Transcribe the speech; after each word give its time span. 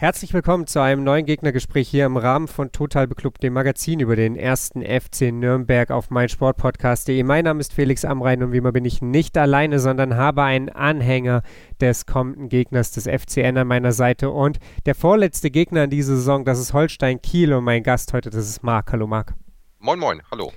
Herzlich 0.00 0.32
willkommen 0.32 0.66
zu 0.66 0.80
einem 0.80 1.04
neuen 1.04 1.26
Gegnergespräch 1.26 1.86
hier 1.86 2.06
im 2.06 2.16
Rahmen 2.16 2.48
von 2.48 2.72
Total 2.72 3.06
Beklubbt, 3.06 3.42
dem 3.42 3.52
Magazin 3.52 4.00
über 4.00 4.16
den 4.16 4.34
ersten 4.34 4.80
FC 4.80 5.30
Nürnberg 5.30 5.90
auf 5.90 6.08
meinsportpodcast.de. 6.08 7.22
Mein 7.22 7.44
Name 7.44 7.60
ist 7.60 7.74
Felix 7.74 8.06
Amrein 8.06 8.42
und 8.42 8.52
wie 8.52 8.56
immer 8.56 8.72
bin 8.72 8.86
ich 8.86 9.02
nicht 9.02 9.36
alleine, 9.36 9.78
sondern 9.78 10.16
habe 10.16 10.42
einen 10.42 10.70
Anhänger 10.70 11.42
des 11.82 12.06
kommenden 12.06 12.48
Gegners 12.48 12.92
des 12.92 13.04
FCN 13.04 13.58
an 13.58 13.66
meiner 13.66 13.92
Seite 13.92 14.30
und 14.30 14.58
der 14.86 14.94
vorletzte 14.94 15.50
Gegner 15.50 15.84
in 15.84 15.90
dieser 15.90 16.16
Saison, 16.16 16.46
das 16.46 16.58
ist 16.58 16.72
Holstein 16.72 17.20
Kiel 17.20 17.52
und 17.52 17.64
mein 17.64 17.82
Gast 17.82 18.14
heute, 18.14 18.30
das 18.30 18.48
ist 18.48 18.62
Marc. 18.62 18.92
Hallo 18.92 19.06
Marc. 19.06 19.34
Moin 19.80 19.98
Moin, 19.98 20.22
hallo. 20.30 20.50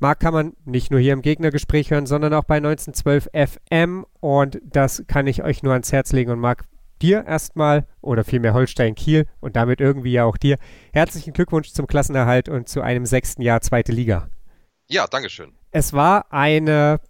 Marc 0.00 0.20
kann 0.20 0.34
man 0.34 0.52
nicht 0.66 0.90
nur 0.90 1.00
hier 1.00 1.14
im 1.14 1.22
Gegnergespräch 1.22 1.90
hören, 1.90 2.04
sondern 2.04 2.34
auch 2.34 2.44
bei 2.44 2.56
1912 2.56 3.30
FM 3.32 4.04
und 4.20 4.60
das 4.62 5.04
kann 5.06 5.26
ich 5.26 5.42
euch 5.42 5.62
nur 5.62 5.72
ans 5.72 5.92
Herz 5.92 6.12
legen 6.12 6.30
und 6.30 6.40
Marc, 6.40 6.64
dir 7.02 7.24
erstmal 7.26 7.86
oder 8.00 8.24
vielmehr 8.24 8.54
Holstein 8.54 8.94
Kiel 8.94 9.26
und 9.40 9.56
damit 9.56 9.80
irgendwie 9.80 10.12
ja 10.12 10.24
auch 10.24 10.36
dir 10.36 10.56
herzlichen 10.92 11.32
Glückwunsch 11.32 11.72
zum 11.72 11.86
Klassenerhalt 11.86 12.48
und 12.48 12.68
zu 12.68 12.80
einem 12.80 13.06
sechsten 13.06 13.42
Jahr 13.42 13.60
zweite 13.60 13.92
Liga. 13.92 14.28
Ja, 14.88 15.06
Dankeschön. 15.06 15.52
Es 15.70 15.92
war 15.92 16.32
eine 16.32 17.00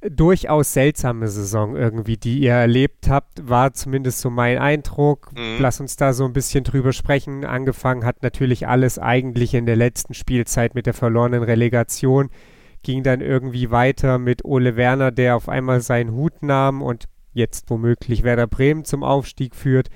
durchaus 0.00 0.72
seltsame 0.72 1.28
Saison 1.28 1.76
irgendwie, 1.76 2.16
die 2.16 2.38
ihr 2.38 2.52
erlebt 2.52 3.08
habt, 3.08 3.48
war 3.48 3.72
zumindest 3.72 4.20
so 4.20 4.30
mein 4.30 4.58
Eindruck. 4.58 5.32
Mhm. 5.36 5.56
Lass 5.58 5.80
uns 5.80 5.96
da 5.96 6.12
so 6.12 6.24
ein 6.24 6.32
bisschen 6.32 6.64
drüber 6.64 6.92
sprechen. 6.92 7.44
Angefangen 7.44 8.04
hat 8.04 8.22
natürlich 8.22 8.68
alles 8.68 8.98
eigentlich 8.98 9.54
in 9.54 9.66
der 9.66 9.76
letzten 9.76 10.14
Spielzeit 10.14 10.74
mit 10.74 10.86
der 10.86 10.94
verlorenen 10.94 11.42
Relegation. 11.42 12.30
Ging 12.82 13.02
dann 13.02 13.20
irgendwie 13.20 13.70
weiter 13.70 14.18
mit 14.18 14.44
Ole 14.44 14.76
Werner, 14.76 15.10
der 15.10 15.36
auf 15.36 15.48
einmal 15.48 15.80
seinen 15.80 16.12
Hut 16.12 16.42
nahm 16.42 16.80
und 16.80 17.06
jetzt 17.38 17.70
womöglich 17.70 18.22
Werder 18.22 18.46
Bremen 18.46 18.84
zum 18.84 19.02
Aufstieg 19.02 19.54
führt. 19.54 19.88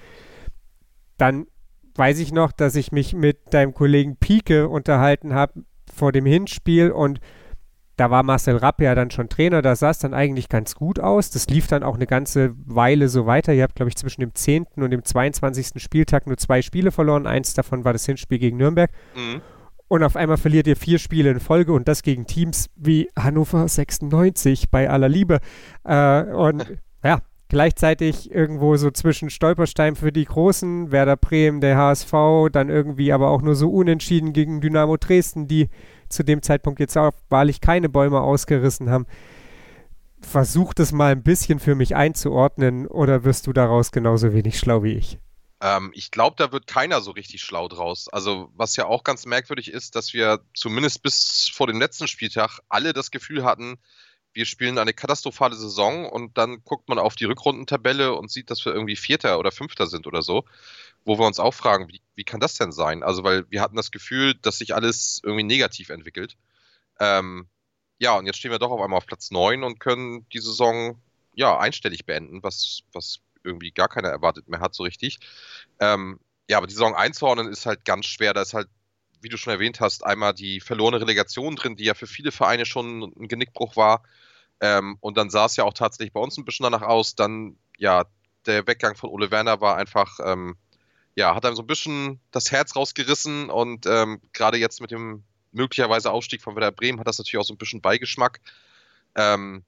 Dann 1.18 1.46
weiß 1.94 2.18
ich 2.20 2.32
noch, 2.32 2.52
dass 2.52 2.74
ich 2.74 2.92
mich 2.92 3.14
mit 3.14 3.52
deinem 3.52 3.74
Kollegen 3.74 4.16
Pieke 4.16 4.68
unterhalten 4.68 5.34
habe 5.34 5.64
vor 5.92 6.12
dem 6.12 6.24
Hinspiel 6.24 6.90
und 6.90 7.20
da 7.96 8.10
war 8.10 8.22
Marcel 8.22 8.56
Rapp 8.56 8.80
ja 8.80 8.94
dann 8.94 9.10
schon 9.10 9.28
Trainer, 9.28 9.60
da 9.60 9.76
sah 9.76 9.90
es 9.90 9.98
dann 9.98 10.14
eigentlich 10.14 10.48
ganz 10.48 10.74
gut 10.74 10.98
aus. 10.98 11.30
Das 11.30 11.46
lief 11.48 11.66
dann 11.66 11.82
auch 11.82 11.94
eine 11.94 12.06
ganze 12.06 12.54
Weile 12.64 13.08
so 13.08 13.26
weiter. 13.26 13.52
Ihr 13.52 13.62
habt, 13.62 13.76
glaube 13.76 13.90
ich, 13.90 13.96
zwischen 13.96 14.22
dem 14.22 14.34
10. 14.34 14.66
und 14.76 14.90
dem 14.90 15.04
22. 15.04 15.80
Spieltag 15.80 16.26
nur 16.26 16.38
zwei 16.38 16.62
Spiele 16.62 16.90
verloren. 16.90 17.26
Eins 17.26 17.52
davon 17.52 17.84
war 17.84 17.92
das 17.92 18.06
Hinspiel 18.06 18.38
gegen 18.38 18.56
Nürnberg. 18.56 18.90
Mhm. 19.14 19.42
Und 19.88 20.02
auf 20.04 20.16
einmal 20.16 20.38
verliert 20.38 20.66
ihr 20.66 20.76
vier 20.76 20.98
Spiele 20.98 21.30
in 21.30 21.38
Folge 21.38 21.74
und 21.74 21.86
das 21.86 22.02
gegen 22.02 22.26
Teams 22.26 22.70
wie 22.76 23.10
Hannover 23.16 23.68
96 23.68 24.70
bei 24.70 24.88
aller 24.88 25.10
Liebe. 25.10 25.40
Äh, 25.84 26.22
und 26.32 26.78
ja, 27.04 27.20
gleichzeitig 27.52 28.30
irgendwo 28.30 28.78
so 28.78 28.90
zwischen 28.90 29.28
Stolperstein 29.28 29.94
für 29.94 30.10
die 30.10 30.24
Großen, 30.24 30.90
Werder 30.90 31.18
Bremen, 31.18 31.60
der 31.60 31.76
HSV, 31.76 32.48
dann 32.50 32.70
irgendwie 32.70 33.12
aber 33.12 33.28
auch 33.28 33.42
nur 33.42 33.54
so 33.54 33.68
unentschieden 33.68 34.32
gegen 34.32 34.62
Dynamo 34.62 34.96
Dresden, 34.96 35.48
die 35.48 35.68
zu 36.08 36.22
dem 36.22 36.40
Zeitpunkt 36.40 36.80
jetzt 36.80 36.96
auch 36.96 37.12
wahrlich 37.28 37.60
keine 37.60 37.90
Bäume 37.90 38.22
ausgerissen 38.22 38.88
haben. 38.88 39.06
Versuch 40.22 40.72
das 40.72 40.92
mal 40.92 41.12
ein 41.12 41.22
bisschen 41.22 41.60
für 41.60 41.74
mich 41.74 41.94
einzuordnen 41.94 42.86
oder 42.86 43.22
wirst 43.24 43.46
du 43.46 43.52
daraus 43.52 43.92
genauso 43.92 44.32
wenig 44.32 44.58
schlau 44.58 44.82
wie 44.82 44.94
ich? 44.94 45.18
Ähm, 45.60 45.90
ich 45.94 46.10
glaube, 46.10 46.36
da 46.38 46.52
wird 46.52 46.66
keiner 46.66 47.02
so 47.02 47.10
richtig 47.10 47.42
schlau 47.42 47.68
draus. 47.68 48.08
Also, 48.08 48.50
was 48.56 48.76
ja 48.76 48.86
auch 48.86 49.04
ganz 49.04 49.26
merkwürdig 49.26 49.70
ist, 49.70 49.94
dass 49.94 50.14
wir 50.14 50.40
zumindest 50.54 51.02
bis 51.02 51.50
vor 51.52 51.66
dem 51.66 51.78
letzten 51.78 52.08
Spieltag 52.08 52.60
alle 52.70 52.94
das 52.94 53.10
Gefühl 53.10 53.44
hatten, 53.44 53.76
wir 54.34 54.46
spielen 54.46 54.78
eine 54.78 54.92
katastrophale 54.92 55.54
Saison 55.54 56.06
und 56.08 56.38
dann 56.38 56.62
guckt 56.64 56.88
man 56.88 56.98
auf 56.98 57.14
die 57.16 57.24
Rückrundentabelle 57.24 58.14
und 58.14 58.30
sieht, 58.30 58.50
dass 58.50 58.64
wir 58.64 58.72
irgendwie 58.72 58.96
Vierter 58.96 59.38
oder 59.38 59.52
Fünfter 59.52 59.86
sind 59.86 60.06
oder 60.06 60.22
so, 60.22 60.44
wo 61.04 61.18
wir 61.18 61.26
uns 61.26 61.38
auch 61.38 61.54
fragen, 61.54 61.88
wie, 61.88 62.00
wie 62.14 62.24
kann 62.24 62.40
das 62.40 62.54
denn 62.54 62.72
sein? 62.72 63.02
Also, 63.02 63.24
weil 63.24 63.50
wir 63.50 63.60
hatten 63.60 63.76
das 63.76 63.90
Gefühl, 63.90 64.34
dass 64.34 64.58
sich 64.58 64.74
alles 64.74 65.20
irgendwie 65.22 65.44
negativ 65.44 65.90
entwickelt. 65.90 66.36
Ähm, 67.00 67.48
ja, 67.98 68.16
und 68.16 68.26
jetzt 68.26 68.38
stehen 68.38 68.50
wir 68.50 68.58
doch 68.58 68.70
auf 68.70 68.80
einmal 68.80 68.98
auf 68.98 69.06
Platz 69.06 69.30
9 69.30 69.62
und 69.64 69.80
können 69.80 70.26
die 70.30 70.40
Saison 70.40 71.00
ja 71.34 71.58
einstellig 71.58 72.06
beenden, 72.06 72.42
was, 72.42 72.82
was 72.92 73.20
irgendwie 73.44 73.70
gar 73.70 73.88
keiner 73.88 74.08
erwartet 74.08 74.48
mehr 74.48 74.60
hat, 74.60 74.74
so 74.74 74.82
richtig. 74.82 75.18
Ähm, 75.80 76.20
ja, 76.48 76.58
aber 76.58 76.66
die 76.66 76.74
Saison 76.74 76.94
einzuordnen 76.94 77.48
ist 77.48 77.66
halt 77.66 77.84
ganz 77.84 78.06
schwer. 78.06 78.34
Da 78.34 78.42
ist 78.42 78.54
halt 78.54 78.68
wie 79.22 79.28
du 79.28 79.36
schon 79.36 79.52
erwähnt 79.52 79.80
hast, 79.80 80.04
einmal 80.04 80.34
die 80.34 80.60
verlorene 80.60 81.00
Relegation 81.00 81.56
drin, 81.56 81.76
die 81.76 81.84
ja 81.84 81.94
für 81.94 82.06
viele 82.06 82.32
Vereine 82.32 82.66
schon 82.66 83.02
ein 83.02 83.28
Genickbruch 83.28 83.76
war. 83.76 84.02
Ähm, 84.60 84.96
und 85.00 85.16
dann 85.16 85.30
sah 85.30 85.46
es 85.46 85.56
ja 85.56 85.64
auch 85.64 85.74
tatsächlich 85.74 86.12
bei 86.12 86.20
uns 86.20 86.36
ein 86.36 86.44
bisschen 86.44 86.64
danach 86.64 86.82
aus. 86.82 87.14
Dann, 87.14 87.56
ja, 87.78 88.04
der 88.46 88.66
Weggang 88.66 88.96
von 88.96 89.10
Ole 89.10 89.30
Werner 89.30 89.60
war 89.60 89.76
einfach, 89.76 90.18
ähm, 90.24 90.56
ja, 91.14 91.34
hat 91.34 91.44
einem 91.44 91.56
so 91.56 91.62
ein 91.62 91.66
bisschen 91.66 92.20
das 92.30 92.50
Herz 92.52 92.76
rausgerissen 92.76 93.50
und 93.50 93.86
ähm, 93.86 94.20
gerade 94.32 94.58
jetzt 94.58 94.80
mit 94.80 94.90
dem 94.90 95.24
möglicherweise 95.52 96.10
Aufstieg 96.10 96.42
von 96.42 96.54
Werder 96.54 96.72
Bremen 96.72 96.98
hat 96.98 97.06
das 97.06 97.18
natürlich 97.18 97.40
auch 97.40 97.46
so 97.46 97.54
ein 97.54 97.58
bisschen 97.58 97.82
Beigeschmack. 97.82 98.40
Ähm, 99.14 99.64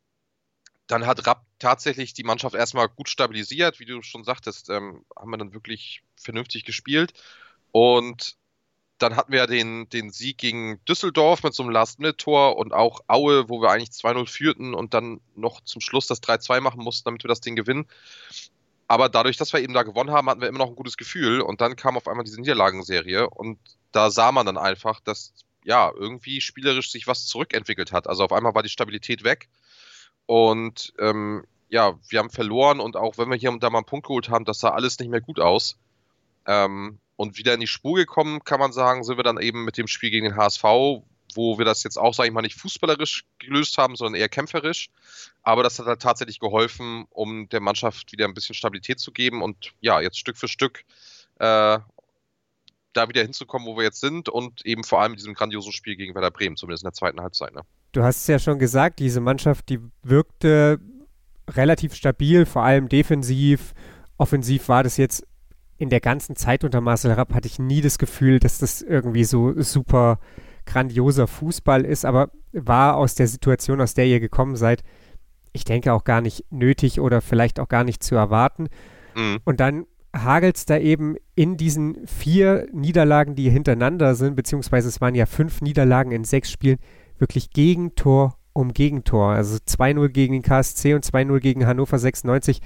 dann 0.86 1.06
hat 1.06 1.26
Rapp 1.26 1.44
tatsächlich 1.58 2.12
die 2.14 2.24
Mannschaft 2.24 2.54
erstmal 2.54 2.88
gut 2.88 3.08
stabilisiert, 3.08 3.80
wie 3.80 3.86
du 3.86 4.02
schon 4.02 4.24
sagtest, 4.24 4.68
ähm, 4.70 5.04
haben 5.16 5.30
wir 5.30 5.38
dann 5.38 5.54
wirklich 5.54 6.02
vernünftig 6.16 6.64
gespielt. 6.64 7.14
Und 7.72 8.36
dann 9.04 9.16
hatten 9.16 9.32
wir 9.32 9.46
den, 9.46 9.88
den 9.90 10.10
Sieg 10.10 10.38
gegen 10.38 10.82
Düsseldorf 10.86 11.42
mit 11.42 11.52
so 11.52 11.62
einem 11.62 11.72
Last-Minute-Tor 11.72 12.56
und 12.56 12.72
auch 12.72 13.00
Aue, 13.06 13.50
wo 13.50 13.60
wir 13.60 13.70
eigentlich 13.70 13.90
2-0 13.90 14.26
führten 14.26 14.74
und 14.74 14.94
dann 14.94 15.20
noch 15.36 15.60
zum 15.60 15.82
Schluss 15.82 16.06
das 16.06 16.22
3-2 16.22 16.60
machen 16.62 16.82
mussten, 16.82 17.04
damit 17.04 17.22
wir 17.22 17.28
das 17.28 17.42
Ding 17.42 17.54
gewinnen. 17.54 17.86
Aber 18.88 19.10
dadurch, 19.10 19.36
dass 19.36 19.52
wir 19.52 19.60
eben 19.60 19.74
da 19.74 19.82
gewonnen 19.82 20.10
haben, 20.10 20.28
hatten 20.28 20.40
wir 20.40 20.48
immer 20.48 20.58
noch 20.58 20.68
ein 20.68 20.74
gutes 20.74 20.96
Gefühl 20.96 21.42
und 21.42 21.60
dann 21.60 21.76
kam 21.76 21.98
auf 21.98 22.08
einmal 22.08 22.24
diese 22.24 22.40
Niederlagenserie 22.40 23.28
und 23.28 23.58
da 23.92 24.10
sah 24.10 24.32
man 24.32 24.46
dann 24.46 24.56
einfach, 24.56 25.00
dass 25.00 25.34
ja 25.64 25.92
irgendwie 25.94 26.40
spielerisch 26.40 26.90
sich 26.90 27.06
was 27.06 27.26
zurückentwickelt 27.26 27.92
hat. 27.92 28.06
Also 28.06 28.24
auf 28.24 28.32
einmal 28.32 28.54
war 28.54 28.62
die 28.62 28.70
Stabilität 28.70 29.22
weg 29.22 29.48
und 30.24 30.94
ähm, 30.98 31.44
ja, 31.68 31.98
wir 32.08 32.18
haben 32.20 32.30
verloren 32.30 32.80
und 32.80 32.96
auch 32.96 33.18
wenn 33.18 33.28
wir 33.28 33.36
hier 33.36 33.50
und 33.52 33.62
da 33.62 33.68
mal 33.68 33.78
einen 33.78 33.86
Punkt 33.86 34.06
geholt 34.06 34.30
haben, 34.30 34.46
das 34.46 34.60
sah 34.60 34.70
alles 34.70 34.98
nicht 34.98 35.10
mehr 35.10 35.20
gut 35.20 35.40
aus. 35.40 35.76
Ähm, 36.46 37.00
und 37.16 37.38
wieder 37.38 37.54
in 37.54 37.60
die 37.60 37.66
Spur 37.66 37.96
gekommen, 37.96 38.42
kann 38.44 38.60
man 38.60 38.72
sagen, 38.72 39.04
sind 39.04 39.16
wir 39.16 39.24
dann 39.24 39.40
eben 39.40 39.64
mit 39.64 39.78
dem 39.78 39.86
Spiel 39.86 40.10
gegen 40.10 40.26
den 40.26 40.36
HSV, 40.36 40.62
wo 41.34 41.58
wir 41.58 41.64
das 41.64 41.82
jetzt 41.82 41.96
auch, 41.96 42.14
sage 42.14 42.28
ich 42.28 42.34
mal, 42.34 42.42
nicht 42.42 42.58
fußballerisch 42.58 43.24
gelöst 43.38 43.78
haben, 43.78 43.96
sondern 43.96 44.20
eher 44.20 44.28
kämpferisch. 44.28 44.90
Aber 45.42 45.62
das 45.62 45.78
hat 45.78 45.86
halt 45.86 46.02
tatsächlich 46.02 46.40
geholfen, 46.40 47.06
um 47.10 47.48
der 47.48 47.60
Mannschaft 47.60 48.12
wieder 48.12 48.24
ein 48.26 48.34
bisschen 48.34 48.54
Stabilität 48.54 49.00
zu 49.00 49.12
geben 49.12 49.42
und 49.42 49.72
ja, 49.80 50.00
jetzt 50.00 50.18
Stück 50.18 50.36
für 50.36 50.48
Stück 50.48 50.84
äh, 51.38 51.78
da 52.92 53.08
wieder 53.08 53.22
hinzukommen, 53.22 53.66
wo 53.66 53.76
wir 53.76 53.84
jetzt 53.84 54.00
sind 54.00 54.28
und 54.28 54.64
eben 54.64 54.84
vor 54.84 55.00
allem 55.00 55.12
in 55.12 55.16
diesem 55.16 55.34
grandiosen 55.34 55.72
Spiel 55.72 55.96
gegen 55.96 56.14
Werder 56.14 56.30
Bremen, 56.30 56.56
zumindest 56.56 56.84
in 56.84 56.88
der 56.88 56.94
zweiten 56.94 57.20
Halbzeit. 57.20 57.54
Ne? 57.54 57.62
Du 57.92 58.02
hast 58.02 58.18
es 58.18 58.26
ja 58.26 58.38
schon 58.38 58.58
gesagt, 58.58 59.00
diese 59.00 59.20
Mannschaft, 59.20 59.68
die 59.68 59.80
wirkte 60.02 60.80
relativ 61.50 61.94
stabil, 61.94 62.46
vor 62.46 62.62
allem 62.62 62.88
defensiv. 62.88 63.74
Offensiv 64.16 64.68
war 64.68 64.82
das 64.82 64.96
jetzt 64.96 65.26
in 65.84 65.90
der 65.90 66.00
ganzen 66.00 66.34
Zeit 66.34 66.64
unter 66.64 66.80
Marcel 66.80 67.12
Rapp 67.12 67.34
hatte 67.34 67.46
ich 67.46 67.58
nie 67.58 67.82
das 67.82 67.98
Gefühl, 67.98 68.40
dass 68.40 68.58
das 68.58 68.80
irgendwie 68.80 69.24
so 69.24 69.52
super 69.60 70.18
grandioser 70.64 71.26
Fußball 71.26 71.84
ist, 71.84 72.06
aber 72.06 72.30
war 72.52 72.96
aus 72.96 73.14
der 73.14 73.28
Situation, 73.28 73.82
aus 73.82 73.92
der 73.92 74.06
ihr 74.06 74.18
gekommen 74.18 74.56
seid, 74.56 74.82
ich 75.52 75.64
denke 75.64 75.92
auch 75.92 76.04
gar 76.04 76.22
nicht 76.22 76.46
nötig 76.50 77.00
oder 77.00 77.20
vielleicht 77.20 77.60
auch 77.60 77.68
gar 77.68 77.84
nicht 77.84 78.02
zu 78.02 78.14
erwarten. 78.14 78.68
Mhm. 79.14 79.40
Und 79.44 79.60
dann 79.60 79.84
hagelt 80.16 80.56
es 80.56 80.64
da 80.64 80.78
eben 80.78 81.16
in 81.34 81.58
diesen 81.58 82.06
vier 82.06 82.66
Niederlagen, 82.72 83.34
die 83.34 83.50
hintereinander 83.50 84.14
sind, 84.14 84.36
beziehungsweise 84.36 84.88
es 84.88 85.02
waren 85.02 85.14
ja 85.14 85.26
fünf 85.26 85.60
Niederlagen 85.60 86.12
in 86.12 86.24
sechs 86.24 86.50
Spielen, 86.50 86.78
wirklich 87.18 87.50
Gegentor 87.50 88.38
um 88.54 88.72
Gegentor. 88.72 89.32
Also 89.32 89.58
2-0 89.58 90.08
gegen 90.08 90.32
den 90.32 90.42
KSC 90.42 90.94
und 90.94 91.04
2-0 91.04 91.40
gegen 91.40 91.66
Hannover 91.66 91.98
96 91.98 92.62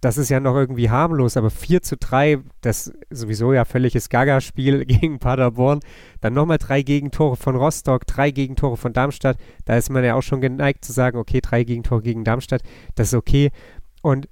das 0.00 0.18
ist 0.18 0.28
ja 0.28 0.40
noch 0.40 0.54
irgendwie 0.54 0.90
harmlos, 0.90 1.36
aber 1.36 1.50
4 1.50 1.82
zu 1.82 1.96
3, 1.96 2.40
das 2.60 2.92
sowieso 3.10 3.52
ja 3.52 3.64
völliges 3.64 4.08
Gaga-Spiel 4.08 4.84
gegen 4.86 5.18
Paderborn, 5.18 5.80
dann 6.20 6.34
nochmal 6.34 6.58
drei 6.58 6.82
Gegentore 6.82 7.36
von 7.36 7.56
Rostock, 7.56 8.06
drei 8.06 8.30
Gegentore 8.30 8.76
von 8.76 8.92
Darmstadt, 8.92 9.38
da 9.64 9.76
ist 9.76 9.90
man 9.90 10.04
ja 10.04 10.14
auch 10.14 10.22
schon 10.22 10.40
geneigt 10.40 10.84
zu 10.84 10.92
sagen, 10.92 11.18
okay, 11.18 11.40
drei 11.40 11.64
Gegentore 11.64 12.02
gegen 12.02 12.24
Darmstadt, 12.24 12.62
das 12.94 13.08
ist 13.08 13.14
okay. 13.14 13.50
Und 14.02 14.28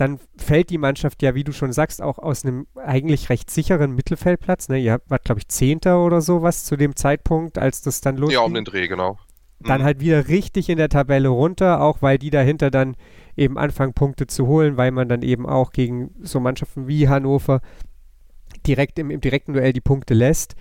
dann 0.00 0.18
fällt 0.36 0.70
die 0.70 0.78
Mannschaft 0.78 1.22
ja, 1.22 1.34
wie 1.34 1.44
du 1.44 1.52
schon 1.52 1.72
sagst, 1.72 2.00
auch 2.00 2.18
aus 2.18 2.44
einem 2.44 2.66
eigentlich 2.74 3.28
recht 3.28 3.50
sicheren 3.50 3.94
Mittelfeldplatz. 3.94 4.68
Ne? 4.70 4.78
Ihr 4.78 5.00
wart, 5.08 5.24
glaube 5.24 5.40
ich, 5.40 5.48
Zehnter 5.48 6.02
oder 6.02 6.22
sowas 6.22 6.64
zu 6.64 6.76
dem 6.76 6.96
Zeitpunkt, 6.96 7.58
als 7.58 7.82
das 7.82 8.00
dann 8.00 8.16
losging. 8.16 8.38
Ja, 8.38 8.44
um 8.44 8.54
den 8.54 8.64
Dreh, 8.64 8.88
genau. 8.88 9.18
Dann 9.60 9.82
mhm. 9.82 9.84
halt 9.84 10.00
wieder 10.00 10.28
richtig 10.28 10.70
in 10.70 10.78
der 10.78 10.88
Tabelle 10.88 11.28
runter, 11.28 11.82
auch 11.82 12.00
weil 12.00 12.18
die 12.18 12.30
dahinter 12.30 12.70
dann 12.70 12.96
eben 13.40 13.58
anfangen, 13.58 13.94
Punkte 13.94 14.26
zu 14.26 14.46
holen, 14.46 14.76
weil 14.76 14.90
man 14.92 15.08
dann 15.08 15.22
eben 15.22 15.46
auch 15.46 15.72
gegen 15.72 16.14
so 16.20 16.38
Mannschaften 16.40 16.86
wie 16.86 17.08
Hannover 17.08 17.60
direkt 18.66 18.98
im, 18.98 19.10
im 19.10 19.20
direkten 19.20 19.54
Duell 19.54 19.72
die 19.72 19.80
Punkte 19.80 20.14
lässt. 20.14 20.54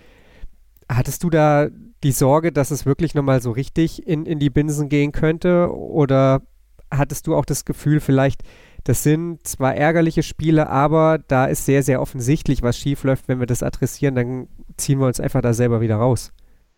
Hattest 0.88 1.24
du 1.24 1.30
da 1.30 1.68
die 2.04 2.14
Sorge, 2.14 2.52
dass 2.52 2.72
es 2.72 2.86
wirklich 2.86 3.14
nochmal 3.14 3.42
so 3.42 3.52
richtig 3.52 4.08
in, 4.08 4.26
in 4.26 4.40
die 4.40 4.50
Binsen 4.50 4.90
gehen 4.90 5.12
könnte? 5.12 5.72
Oder 5.72 6.42
hattest 6.90 7.28
du 7.28 7.36
auch 7.36 7.46
das 7.46 7.66
Gefühl, 7.66 8.00
vielleicht, 8.00 8.44
das 8.86 9.04
sind 9.04 9.46
zwar 9.46 9.75
ärgerliche 9.75 10.24
Spiele, 10.24 10.70
aber 10.70 11.20
da 11.20 11.46
ist 11.46 11.66
sehr, 11.66 11.84
sehr 11.84 12.02
offensichtlich, 12.02 12.64
was 12.64 12.78
schief 12.78 13.04
läuft. 13.04 13.28
Wenn 13.28 13.40
wir 13.40 13.48
das 13.48 13.62
adressieren, 13.62 14.16
dann 14.16 14.48
ziehen 14.78 15.00
wir 15.00 15.08
uns 15.08 15.20
einfach 15.20 15.42
da 15.42 15.54
selber 15.54 15.82
wieder 15.82 15.98
raus. 15.98 16.32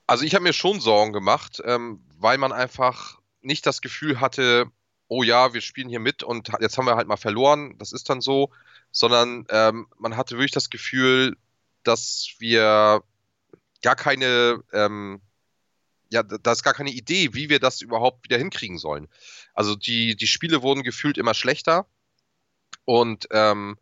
Also 0.08 0.26
ich 0.26 0.34
habe 0.34 0.44
mir 0.44 0.54
schon 0.54 0.80
Sorgen 0.80 1.14
gemacht, 1.14 1.62
ähm, 1.64 2.02
weil 2.18 2.40
man 2.40 2.52
einfach 2.52 3.20
nicht 3.42 3.66
das 3.66 3.82
Gefühl 3.82 4.20
hatte, 4.20 4.66
oh 5.12 5.24
ja, 5.24 5.54
wir 5.54 5.60
spielen 5.60 5.90
hier 5.90 6.00
mit 6.00 6.24
und 6.24 6.52
jetzt 6.62 6.78
haben 6.78 6.86
wir 6.86 6.96
halt 6.96 7.10
mal 7.10 7.18
verloren, 7.18 7.78
das 7.80 7.92
ist 7.92 8.10
dann 8.10 8.22
so, 8.22 8.50
sondern 8.94 9.46
ähm, 9.50 9.88
man 9.98 10.16
hatte 10.16 10.36
wirklich 10.36 10.54
das 10.54 10.70
Gefühl, 10.70 11.36
dass 11.84 12.36
wir 12.40 13.04
gar 13.82 13.98
keine, 13.98 14.64
ähm, 14.72 15.20
ja, 16.14 16.24
da 16.24 16.54
ist 16.54 16.64
gar 16.64 16.74
keine 16.74 16.92
Idee, 16.92 17.34
wie 17.34 17.50
wir 17.50 17.60
das 17.60 17.82
überhaupt 17.82 18.24
wieder 18.24 18.38
hinkriegen 18.38 18.78
sollen. 18.78 19.10
Also 19.54 19.76
die, 19.76 20.16
die 20.16 20.28
Spiele 20.28 20.62
wurden 20.62 20.82
gefühlt 20.82 21.18
immer 21.18 21.34
schlechter 21.34 21.88
und 22.86 23.28
ähm, 23.32 23.78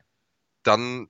dann 0.64 1.10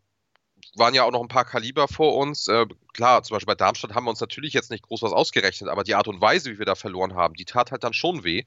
waren 0.76 0.94
ja 0.94 1.04
auch 1.04 1.12
noch 1.12 1.22
ein 1.22 1.28
paar 1.28 1.46
Kaliber 1.46 1.88
vor 1.88 2.16
uns. 2.16 2.48
Äh, 2.48 2.66
klar, 2.94 3.24
zum 3.24 3.36
Beispiel 3.36 3.48
bei 3.48 3.56
Darmstadt 3.56 3.94
haben 3.94 4.06
wir 4.06 4.12
uns 4.12 4.22
natürlich 4.22 4.54
jetzt 4.54 4.72
nicht 4.72 4.84
groß 4.84 5.02
was 5.02 5.14
ausgerechnet, 5.14 5.70
aber 5.70 5.84
die 5.84 5.96
Art 5.96 6.08
und 6.08 6.22
Weise, 6.22 6.52
wie 6.52 6.60
wir 6.60 6.66
da 6.66 6.76
verloren 6.76 7.16
haben, 7.16 7.34
die 7.34 7.46
tat 7.46 7.72
halt 7.72 7.84
dann 7.84 7.94
schon 7.94 8.24
weh. 8.24 8.44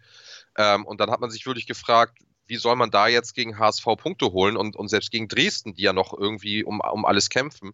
Ähm, 0.57 0.85
und 0.85 1.01
dann 1.01 1.11
hat 1.11 1.21
man 1.21 1.31
sich 1.31 1.47
wirklich 1.47 1.67
gefragt, 1.67 2.19
wie 2.47 2.57
soll 2.57 2.77
man 2.77 2.91
da 2.91 3.09
jetzt 3.09 3.35
gegen 3.35 3.59
HSV 3.59 3.85
Punkte 3.97 4.33
holen 4.33 4.57
und, 4.57 4.77
und 4.77 4.89
selbst 4.89 5.11
gegen 5.11 5.29
Dresden, 5.29 5.75
die 5.75 5.83
ja 5.83 5.93
noch 5.93 6.13
irgendwie 6.13 6.65
um, 6.65 6.81
um 6.81 7.05
alles 7.05 7.31
kämpfen. 7.31 7.73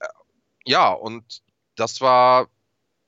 Äh, 0.00 0.06
ja, 0.64 0.92
und 0.92 1.42
das 1.76 2.00
war 2.00 2.48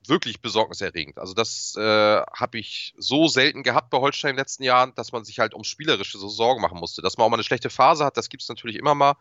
wirklich 0.08 0.40
besorgniserregend. 0.40 1.18
Also 1.18 1.34
das 1.34 1.76
äh, 1.76 1.82
habe 1.82 2.58
ich 2.58 2.94
so 2.96 3.28
selten 3.28 3.62
gehabt 3.62 3.90
bei 3.90 3.98
Holstein 3.98 4.30
in 4.30 4.36
den 4.36 4.40
letzten 4.40 4.62
Jahren, 4.62 4.94
dass 4.94 5.12
man 5.12 5.24
sich 5.24 5.38
halt 5.38 5.54
ums 5.54 5.68
Spielerische 5.68 6.18
so 6.18 6.28
Sorgen 6.28 6.60
machen 6.60 6.78
musste. 6.78 7.02
Dass 7.02 7.16
man 7.16 7.26
auch 7.26 7.30
mal 7.30 7.36
eine 7.36 7.44
schlechte 7.44 7.70
Phase 7.70 8.04
hat, 8.04 8.16
das 8.16 8.28
gibt 8.28 8.42
es 8.42 8.48
natürlich 8.48 8.76
immer 8.76 8.94
mal. 8.94 9.14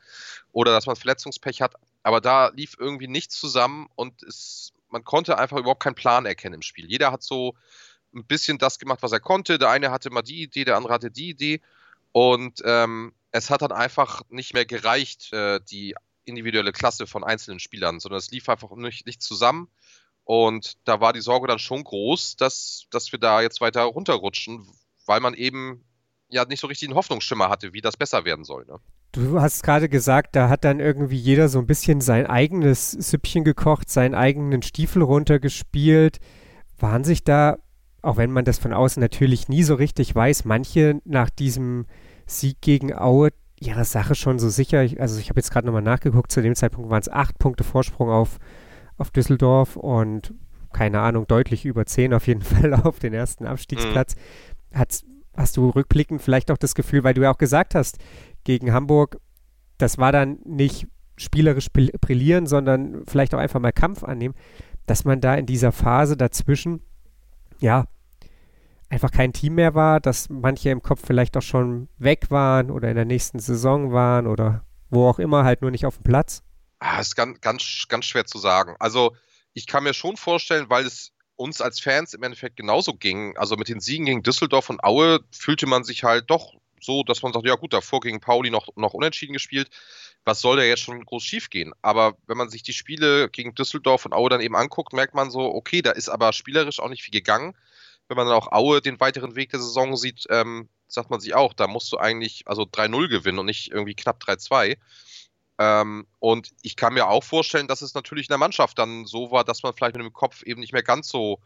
Oder 0.52 0.72
dass 0.72 0.86
man 0.86 0.96
Verletzungspech 0.96 1.62
hat. 1.62 1.76
Aber 2.04 2.22
da 2.22 2.50
lief 2.50 2.76
irgendwie 2.80 3.08
nichts 3.08 3.40
zusammen 3.40 3.88
und 3.96 4.24
es, 4.24 4.74
man 4.90 5.04
konnte 5.04 5.38
einfach 5.38 5.58
überhaupt 5.58 5.84
keinen 5.84 5.96
Plan 5.96 6.26
erkennen 6.26 6.56
im 6.56 6.62
Spiel. 6.62 6.86
Jeder 6.90 7.12
hat 7.12 7.24
so 7.24 7.56
ein 8.16 8.26
bisschen 8.26 8.58
das 8.58 8.80
gemacht, 8.80 9.00
was 9.02 9.12
er 9.12 9.20
konnte. 9.20 9.58
Der 9.58 9.70
eine 9.70 9.92
hatte 9.92 10.10
mal 10.10 10.22
die 10.22 10.42
Idee, 10.42 10.66
der 10.66 10.78
andere 10.78 10.94
hatte 10.94 11.12
die 11.12 11.30
Idee. 11.30 11.62
Und 12.12 12.62
ähm, 12.66 13.14
es 13.32 13.50
hat 13.50 13.62
dann 13.62 13.72
einfach 13.72 14.22
nicht 14.30 14.54
mehr 14.54 14.66
gereicht, 14.66 15.32
äh, 15.34 15.60
die 15.70 15.96
individuelle 16.26 16.72
Klasse 16.72 17.08
von 17.08 17.24
einzelnen 17.24 17.60
Spielern, 17.60 18.00
sondern 18.00 18.20
es 18.20 18.32
lief 18.32 18.50
einfach 18.50 18.72
nicht, 18.72 19.06
nicht 19.06 19.22
zusammen. 19.22 19.70
Und 20.28 20.74
da 20.84 21.00
war 21.00 21.14
die 21.14 21.22
Sorge 21.22 21.48
dann 21.48 21.58
schon 21.58 21.86
groß, 21.86 22.36
dass, 22.36 22.86
dass 22.92 23.14
wir 23.14 23.20
da 23.20 23.42
jetzt 23.42 23.62
weiter 23.62 23.84
runterrutschen, 23.84 24.68
weil 25.06 25.22
man 25.22 25.34
eben 25.34 25.86
ja 26.28 26.44
nicht 26.44 26.60
so 26.60 26.68
richtig 26.68 26.90
einen 26.90 26.98
Hoffnungsschimmer 26.98 27.48
hatte, 27.48 27.72
wie 27.72 27.80
das 27.80 27.96
besser 27.96 28.26
werden 28.26 28.44
soll. 28.44 28.66
Ne? 28.66 28.78
Du 29.14 29.40
hast 29.40 29.64
gerade 29.64 29.88
gesagt, 29.88 30.36
da 30.36 30.50
hat 30.50 30.66
dann 30.66 30.82
irgendwie 30.82 31.16
jeder 31.16 31.48
so 31.48 31.60
ein 31.60 31.66
bisschen 31.66 32.02
sein 32.02 32.28
eigenes 32.28 32.92
Süppchen 32.92 33.46
gekocht, 33.46 33.90
seinen 33.90 34.16
eigenen 34.16 34.64
Stiefel 34.64 35.02
runtergespielt. 35.02 36.18
Waren 36.78 37.06
sich 37.06 37.24
da, 37.24 37.56
auch 38.02 38.18
wenn 38.18 38.32
man 38.32 38.44
das 38.44 38.60
von 38.60 38.74
außen 38.74 39.00
natürlich 39.00 39.48
nie 39.48 39.64
so 39.64 39.76
richtig 39.76 40.14
weiß, 40.14 40.44
manche 40.44 41.00
nach 41.06 41.30
diesem 41.30 41.86
Sieg 42.26 42.60
gegen 42.60 42.94
Aue 42.94 43.30
ihre 43.62 43.86
Sache 43.86 44.14
schon 44.14 44.40
so 44.40 44.50
sicher? 44.50 44.80
Also 45.00 45.22
ich 45.22 45.30
habe 45.30 45.40
jetzt 45.40 45.52
gerade 45.52 45.68
nochmal 45.68 45.84
nachgeguckt, 45.84 46.34
zu 46.34 46.42
dem 46.42 46.54
Zeitpunkt 46.54 46.90
waren 46.90 47.02
es 47.02 47.08
acht 47.08 47.40
Punkte 47.40 47.64
Vorsprung 47.64 48.10
auf 48.10 48.40
auf 48.98 49.12
Düsseldorf 49.12 49.76
und 49.76 50.34
keine 50.74 51.00
Ahnung, 51.00 51.28
deutlich 51.28 51.66
über 51.66 51.86
10 51.86 52.14
auf 52.14 52.28
jeden 52.28 52.42
Fall 52.44 52.74
auf 52.74 53.00
den 53.00 53.14
ersten 53.14 53.46
Abstiegsplatz. 53.46 54.16
Mhm. 54.16 54.80
Hat's, 54.80 55.06
hast 55.36 55.58
du 55.58 55.70
rückblickend 55.70 56.22
vielleicht 56.22 56.52
auch 56.52 56.58
das 56.58 56.76
Gefühl, 56.76 57.04
weil 57.04 57.14
du 57.14 57.22
ja 57.22 57.32
auch 57.32 57.38
gesagt 57.38 57.76
hast, 57.76 58.00
gegen 58.44 58.74
Hamburg, 58.74 59.20
das 59.78 59.98
war 59.98 60.12
dann 60.12 60.40
nicht 60.46 60.88
spielerisch 61.18 61.72
brillieren, 61.72 62.46
sondern 62.46 63.04
vielleicht 63.08 63.34
auch 63.34 63.40
einfach 63.40 63.60
mal 63.60 63.72
Kampf 63.72 64.04
annehmen, 64.04 64.36
dass 64.86 65.04
man 65.04 65.20
da 65.20 65.36
in 65.36 65.46
dieser 65.46 65.72
Phase 65.72 66.16
dazwischen, 66.16 66.82
ja, 67.60 67.86
einfach 68.90 69.12
kein 69.12 69.34
Team 69.34 69.56
mehr 69.56 69.76
war, 69.76 70.00
dass 70.00 70.30
manche 70.30 70.70
im 70.70 70.82
Kopf 70.82 71.02
vielleicht 71.06 71.36
auch 71.38 71.42
schon 71.42 71.90
weg 71.98 72.28
waren 72.30 72.72
oder 72.72 72.90
in 72.90 72.96
der 72.96 73.06
nächsten 73.06 73.40
Saison 73.40 73.92
waren 73.92 74.28
oder 74.28 74.64
wo 74.90 75.08
auch 75.08 75.20
immer, 75.20 75.44
halt 75.44 75.62
nur 75.62 75.72
nicht 75.72 75.86
auf 75.86 75.98
dem 75.98 76.04
Platz? 76.04 76.44
Ah, 76.80 77.00
ist 77.00 77.16
ganz, 77.16 77.42
ganz, 77.42 77.86
ganz 77.88 78.06
schwer 78.06 78.26
zu 78.26 78.38
sagen. 78.38 78.76
Also, 78.80 79.16
ich 79.54 79.66
kann 79.68 79.84
mir 79.84 79.94
schon 79.94 80.18
vorstellen, 80.18 80.70
weil 80.70 80.86
es 80.86 81.12
uns 81.36 81.62
als 81.62 81.80
Fans 81.80 82.14
im 82.14 82.24
Endeffekt 82.24 82.58
genauso 82.58 82.94
ging. 82.94 83.38
Also 83.38 83.56
mit 83.56 83.70
den 83.70 83.80
Siegen 83.80 84.06
gegen 84.06 84.24
Düsseldorf 84.24 84.70
und 84.70 84.84
Aue 84.84 85.20
fühlte 85.32 85.68
man 85.68 85.84
sich 85.84 86.04
halt 86.04 86.30
doch 86.30 86.54
so, 86.82 87.04
dass 87.04 87.22
man 87.22 87.34
sagt, 87.34 87.48
ja 87.48 87.56
gut, 87.56 87.74
davor 87.74 88.02
gegen 88.02 88.20
Pauli 88.20 88.50
noch, 88.50 88.68
noch 88.76 88.94
unentschieden 88.94 89.34
gespielt. 89.34 89.70
Was 90.26 90.42
soll 90.42 90.58
da 90.58 90.64
jetzt 90.64 90.82
schon 90.82 91.04
groß 91.06 91.24
schief 91.24 91.50
gehen? 91.50 91.74
Aber 91.82 92.18
wenn 92.28 92.38
man 92.38 92.50
sich 92.50 92.64
die 92.64 92.74
Spiele 92.74 93.30
gegen 93.30 93.56
Düsseldorf 93.56 94.06
und 94.06 94.14
Aue 94.14 94.30
dann 94.30 94.42
eben 94.42 94.56
anguckt, 94.56 94.94
merkt 94.94 95.14
man 95.14 95.32
so, 95.32 95.42
okay, 95.42 95.82
da 95.82 95.92
ist 95.92 96.10
aber 96.10 96.34
spielerisch 96.34 96.80
auch 96.80 96.90
nicht 96.90 97.04
viel 97.04 97.12
gegangen. 97.12 97.56
Wenn 98.08 98.18
man 98.18 98.28
dann 98.28 98.36
auch 98.36 98.52
Aue 98.52 98.82
den 98.82 99.00
weiteren 99.00 99.36
Weg 99.36 99.52
der 99.52 99.60
Saison 99.60 99.96
sieht, 99.96 100.26
ähm, 100.30 100.70
sagt 100.88 101.10
man 101.10 101.20
sich 101.20 101.36
auch, 101.36 101.54
da 101.54 101.68
musst 101.68 101.92
du 101.92 101.98
eigentlich 101.98 102.44
also 102.48 102.64
3-0 102.64 103.10
gewinnen 103.10 103.40
und 103.40 103.46
nicht 103.46 103.72
irgendwie 103.72 103.96
knapp 103.96 104.22
3-2. 104.22 104.78
Ähm, 105.60 106.06
und 106.20 106.52
ich 106.62 106.76
kann 106.76 106.94
mir 106.94 107.08
auch 107.08 107.24
vorstellen, 107.24 107.68
dass 107.68 107.82
es 107.82 107.94
natürlich 107.94 108.28
in 108.28 108.34
der 108.34 108.38
Mannschaft 108.38 108.78
dann 108.78 109.06
so 109.06 109.32
war, 109.32 109.44
dass 109.44 109.64
man 109.64 109.74
vielleicht 109.74 109.96
mit 109.96 110.06
dem 110.06 110.14
Kopf 110.14 110.44
eben 110.44 110.60
nicht 110.60 110.74
mehr 110.74 110.84
ganz 110.84 111.10
so 111.10 111.40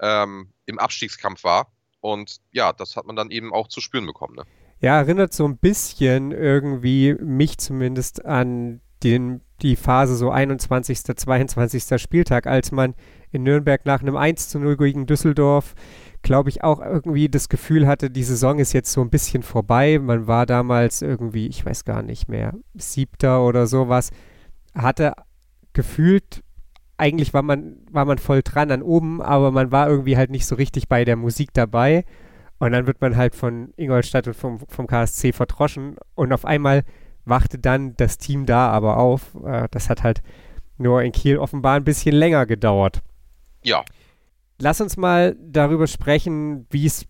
ähm, 0.00 0.52
im 0.66 0.78
Abstiegskampf 0.78 1.44
war. 1.44 1.72
Und 2.00 2.36
ja, 2.52 2.72
das 2.72 2.96
hat 2.96 3.06
man 3.06 3.16
dann 3.16 3.30
eben 3.30 3.52
auch 3.52 3.68
zu 3.68 3.80
spüren 3.80 4.06
bekommen. 4.06 4.36
Ne? 4.36 4.44
Ja, 4.80 4.98
erinnert 4.98 5.32
so 5.32 5.46
ein 5.46 5.58
bisschen 5.58 6.30
irgendwie 6.30 7.14
mich 7.14 7.58
zumindest 7.58 8.24
an 8.24 8.80
den, 9.02 9.40
die 9.62 9.76
Phase 9.76 10.14
so 10.16 10.30
21., 10.30 11.02
22. 11.16 12.00
Spieltag, 12.00 12.46
als 12.46 12.70
man 12.70 12.94
in 13.32 13.42
Nürnberg 13.42 13.84
nach 13.86 14.00
einem 14.00 14.16
1 14.16 14.48
zu 14.48 14.58
0 14.60 14.76
gegen 14.76 15.06
Düsseldorf 15.06 15.74
glaube 16.22 16.48
ich, 16.50 16.64
auch 16.64 16.80
irgendwie 16.80 17.28
das 17.28 17.48
Gefühl 17.48 17.86
hatte, 17.86 18.10
die 18.10 18.24
Saison 18.24 18.58
ist 18.58 18.72
jetzt 18.72 18.92
so 18.92 19.00
ein 19.00 19.10
bisschen 19.10 19.42
vorbei. 19.42 19.98
Man 19.98 20.26
war 20.26 20.46
damals 20.46 21.02
irgendwie, 21.02 21.46
ich 21.46 21.64
weiß 21.64 21.84
gar 21.84 22.02
nicht 22.02 22.28
mehr, 22.28 22.54
siebter 22.74 23.44
oder 23.44 23.66
sowas, 23.66 24.10
hatte 24.74 25.12
gefühlt, 25.72 26.42
eigentlich 26.96 27.32
war 27.34 27.42
man, 27.42 27.76
war 27.90 28.04
man 28.04 28.18
voll 28.18 28.42
dran 28.42 28.70
an 28.70 28.82
oben, 28.82 29.22
aber 29.22 29.52
man 29.52 29.70
war 29.70 29.88
irgendwie 29.88 30.16
halt 30.16 30.30
nicht 30.30 30.46
so 30.46 30.56
richtig 30.56 30.88
bei 30.88 31.04
der 31.04 31.16
Musik 31.16 31.50
dabei. 31.52 32.04
Und 32.58 32.72
dann 32.72 32.88
wird 32.88 33.00
man 33.00 33.16
halt 33.16 33.36
von 33.36 33.72
Ingolstadt 33.76 34.26
und 34.26 34.34
vom, 34.34 34.58
vom 34.68 34.88
KSC 34.88 35.32
verdroschen 35.32 35.96
und 36.16 36.32
auf 36.32 36.44
einmal 36.44 36.82
wachte 37.24 37.58
dann 37.58 37.94
das 37.96 38.18
Team 38.18 38.46
da 38.46 38.68
aber 38.70 38.96
auf. 38.96 39.36
Äh, 39.44 39.68
das 39.70 39.88
hat 39.88 40.02
halt 40.02 40.22
nur 40.76 41.02
in 41.02 41.12
Kiel 41.12 41.38
offenbar 41.38 41.76
ein 41.76 41.84
bisschen 41.84 42.14
länger 42.14 42.46
gedauert. 42.46 43.00
Ja, 43.62 43.84
Lass 44.60 44.80
uns 44.80 44.96
mal 44.96 45.36
darüber 45.40 45.86
sprechen, 45.86 46.66
wie 46.70 46.86
es 46.86 47.06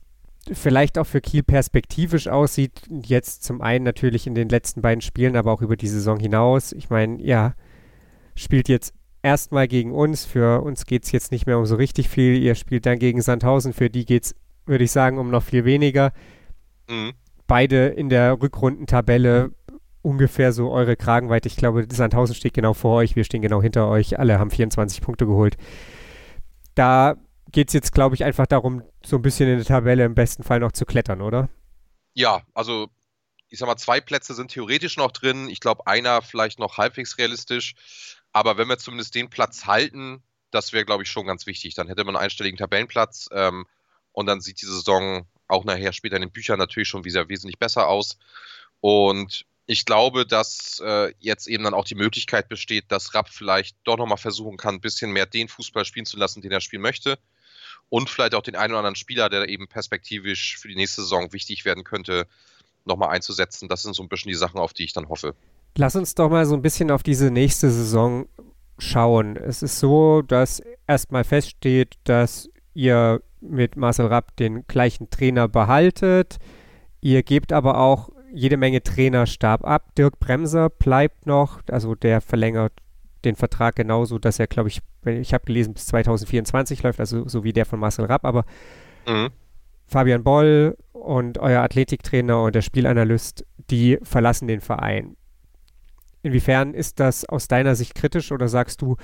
vielleicht 0.52 0.98
auch 0.98 1.06
für 1.06 1.20
Kiel 1.20 1.42
perspektivisch 1.42 2.28
aussieht. 2.28 2.82
Jetzt 2.90 3.44
zum 3.44 3.60
einen 3.60 3.84
natürlich 3.84 4.26
in 4.26 4.34
den 4.34 4.48
letzten 4.48 4.82
beiden 4.82 5.00
Spielen, 5.00 5.36
aber 5.36 5.52
auch 5.52 5.62
über 5.62 5.76
die 5.76 5.88
Saison 5.88 6.18
hinaus. 6.18 6.72
Ich 6.72 6.90
meine, 6.90 7.22
ja, 7.22 7.54
spielt 8.34 8.68
jetzt 8.68 8.94
erstmal 9.22 9.68
gegen 9.68 9.92
uns. 9.92 10.24
Für 10.24 10.62
uns 10.62 10.86
geht 10.86 11.04
es 11.04 11.12
jetzt 11.12 11.32
nicht 11.32 11.46
mehr 11.46 11.58
um 11.58 11.66
so 11.66 11.76
richtig 11.76 12.08
viel. 12.08 12.36
Ihr 12.36 12.54
spielt 12.54 12.86
dann 12.86 12.98
gegen 12.98 13.20
Sandhausen. 13.20 13.72
Für 13.72 13.90
die 13.90 14.04
geht 14.04 14.24
es, 14.24 14.34
würde 14.66 14.84
ich 14.84 14.90
sagen, 14.90 15.18
um 15.18 15.30
noch 15.30 15.42
viel 15.42 15.64
weniger. 15.64 16.12
Mhm. 16.88 17.12
Beide 17.46 17.86
in 17.86 18.08
der 18.08 18.40
Rückrundentabelle 18.40 19.52
ungefähr 20.02 20.52
so 20.52 20.70
eure 20.70 20.96
Kragenweite. 20.96 21.48
Ich 21.48 21.56
glaube, 21.56 21.86
Sandhausen 21.90 22.34
steht 22.34 22.54
genau 22.54 22.74
vor 22.74 22.96
euch. 22.96 23.16
Wir 23.16 23.24
stehen 23.24 23.42
genau 23.42 23.62
hinter 23.62 23.88
euch. 23.88 24.18
Alle 24.18 24.38
haben 24.38 24.50
24 24.50 25.00
Punkte 25.00 25.26
geholt. 25.26 25.56
Da 26.74 27.16
geht 27.50 27.68
es 27.68 27.74
jetzt, 27.74 27.92
glaube 27.92 28.14
ich, 28.14 28.24
einfach 28.24 28.46
darum, 28.46 28.82
so 29.04 29.16
ein 29.16 29.22
bisschen 29.22 29.48
in 29.48 29.56
der 29.56 29.66
Tabelle 29.66 30.04
im 30.04 30.14
besten 30.14 30.42
Fall 30.42 30.60
noch 30.60 30.72
zu 30.72 30.84
klettern, 30.84 31.22
oder? 31.22 31.48
Ja, 32.14 32.42
also 32.54 32.88
ich 33.48 33.58
sag 33.58 33.66
mal, 33.66 33.76
zwei 33.76 34.00
Plätze 34.00 34.34
sind 34.34 34.50
theoretisch 34.50 34.96
noch 34.96 35.10
drin. 35.10 35.48
Ich 35.48 35.60
glaube, 35.60 35.86
einer 35.86 36.20
vielleicht 36.20 36.58
noch 36.58 36.76
halbwegs 36.76 37.16
realistisch. 37.16 37.74
Aber 38.32 38.58
wenn 38.58 38.68
wir 38.68 38.78
zumindest 38.78 39.14
den 39.14 39.30
Platz 39.30 39.66
halten, 39.66 40.22
das 40.50 40.72
wäre, 40.72 40.84
glaube 40.84 41.02
ich, 41.02 41.10
schon 41.10 41.26
ganz 41.26 41.46
wichtig. 41.46 41.74
Dann 41.74 41.88
hätte 41.88 42.04
man 42.04 42.16
einen 42.16 42.24
einstelligen 42.24 42.58
Tabellenplatz 42.58 43.28
ähm, 43.32 43.66
und 44.12 44.26
dann 44.26 44.40
sieht 44.40 44.60
die 44.60 44.66
Saison 44.66 45.26
auch 45.46 45.64
nachher 45.64 45.92
später 45.92 46.16
in 46.16 46.22
den 46.22 46.30
Büchern 46.30 46.58
natürlich 46.58 46.88
schon 46.88 47.04
wieder 47.04 47.28
wesentlich 47.30 47.58
besser 47.58 47.88
aus. 47.88 48.18
Und 48.80 49.46
ich 49.64 49.86
glaube, 49.86 50.26
dass 50.26 50.82
äh, 50.84 51.14
jetzt 51.18 51.46
eben 51.46 51.64
dann 51.64 51.74
auch 51.74 51.84
die 51.84 51.94
Möglichkeit 51.94 52.48
besteht, 52.48 52.86
dass 52.88 53.14
Rapp 53.14 53.30
vielleicht 53.30 53.76
doch 53.84 53.96
nochmal 53.96 54.18
versuchen 54.18 54.58
kann, 54.58 54.76
ein 54.76 54.80
bisschen 54.80 55.10
mehr 55.12 55.26
den 55.26 55.48
Fußball 55.48 55.86
spielen 55.86 56.06
zu 56.06 56.18
lassen, 56.18 56.42
den 56.42 56.52
er 56.52 56.60
spielen 56.60 56.82
möchte 56.82 57.18
und 57.90 58.10
vielleicht 58.10 58.34
auch 58.34 58.42
den 58.42 58.56
einen 58.56 58.72
oder 58.72 58.80
anderen 58.80 58.96
Spieler, 58.96 59.28
der 59.28 59.48
eben 59.48 59.68
perspektivisch 59.68 60.58
für 60.58 60.68
die 60.68 60.76
nächste 60.76 61.02
Saison 61.02 61.32
wichtig 61.32 61.64
werden 61.64 61.84
könnte, 61.84 62.26
nochmal 62.84 63.10
einzusetzen. 63.10 63.68
Das 63.68 63.82
sind 63.82 63.94
so 63.94 64.02
ein 64.02 64.08
bisschen 64.08 64.28
die 64.30 64.36
Sachen, 64.36 64.58
auf 64.58 64.72
die 64.72 64.84
ich 64.84 64.92
dann 64.92 65.08
hoffe. 65.08 65.34
Lass 65.76 65.96
uns 65.96 66.14
doch 66.14 66.30
mal 66.30 66.46
so 66.46 66.54
ein 66.54 66.62
bisschen 66.62 66.90
auf 66.90 67.02
diese 67.02 67.30
nächste 67.30 67.70
Saison 67.70 68.28
schauen. 68.78 69.36
Es 69.36 69.62
ist 69.62 69.78
so, 69.78 70.22
dass 70.22 70.62
erstmal 70.86 71.24
feststeht, 71.24 71.96
dass 72.04 72.48
ihr 72.74 73.22
mit 73.40 73.76
Marcel 73.76 74.06
Rapp 74.06 74.36
den 74.36 74.66
gleichen 74.66 75.10
Trainer 75.10 75.48
behaltet. 75.48 76.38
Ihr 77.00 77.22
gebt 77.22 77.52
aber 77.52 77.78
auch 77.78 78.10
jede 78.32 78.56
Menge 78.56 78.82
Trainerstab 78.82 79.64
ab. 79.64 79.94
Dirk 79.96 80.18
Bremser 80.18 80.68
bleibt 80.68 81.26
noch, 81.26 81.60
also 81.70 81.94
der 81.94 82.20
verlängert 82.20 82.72
den 83.24 83.36
Vertrag 83.36 83.76
genauso, 83.76 84.18
dass 84.18 84.38
er, 84.38 84.46
glaube 84.46 84.68
ich, 84.68 84.80
ich 85.04 85.34
habe 85.34 85.44
gelesen, 85.44 85.74
bis 85.74 85.86
2024 85.86 86.82
läuft, 86.82 87.00
also 87.00 87.28
so 87.28 87.44
wie 87.44 87.52
der 87.52 87.66
von 87.66 87.80
Marcel 87.80 88.06
Rapp, 88.06 88.24
aber 88.24 88.44
mhm. 89.06 89.30
Fabian 89.86 90.22
Boll 90.22 90.76
und 90.92 91.38
euer 91.38 91.62
Athletiktrainer 91.62 92.42
und 92.42 92.54
der 92.54 92.62
Spielanalyst, 92.62 93.44
die 93.70 93.98
verlassen 94.02 94.48
den 94.48 94.60
Verein. 94.60 95.16
Inwiefern 96.22 96.74
ist 96.74 97.00
das 97.00 97.24
aus 97.24 97.48
deiner 97.48 97.74
Sicht 97.74 97.94
kritisch 97.94 98.32
oder 98.32 98.48
sagst 98.48 98.82
du, 98.82 98.96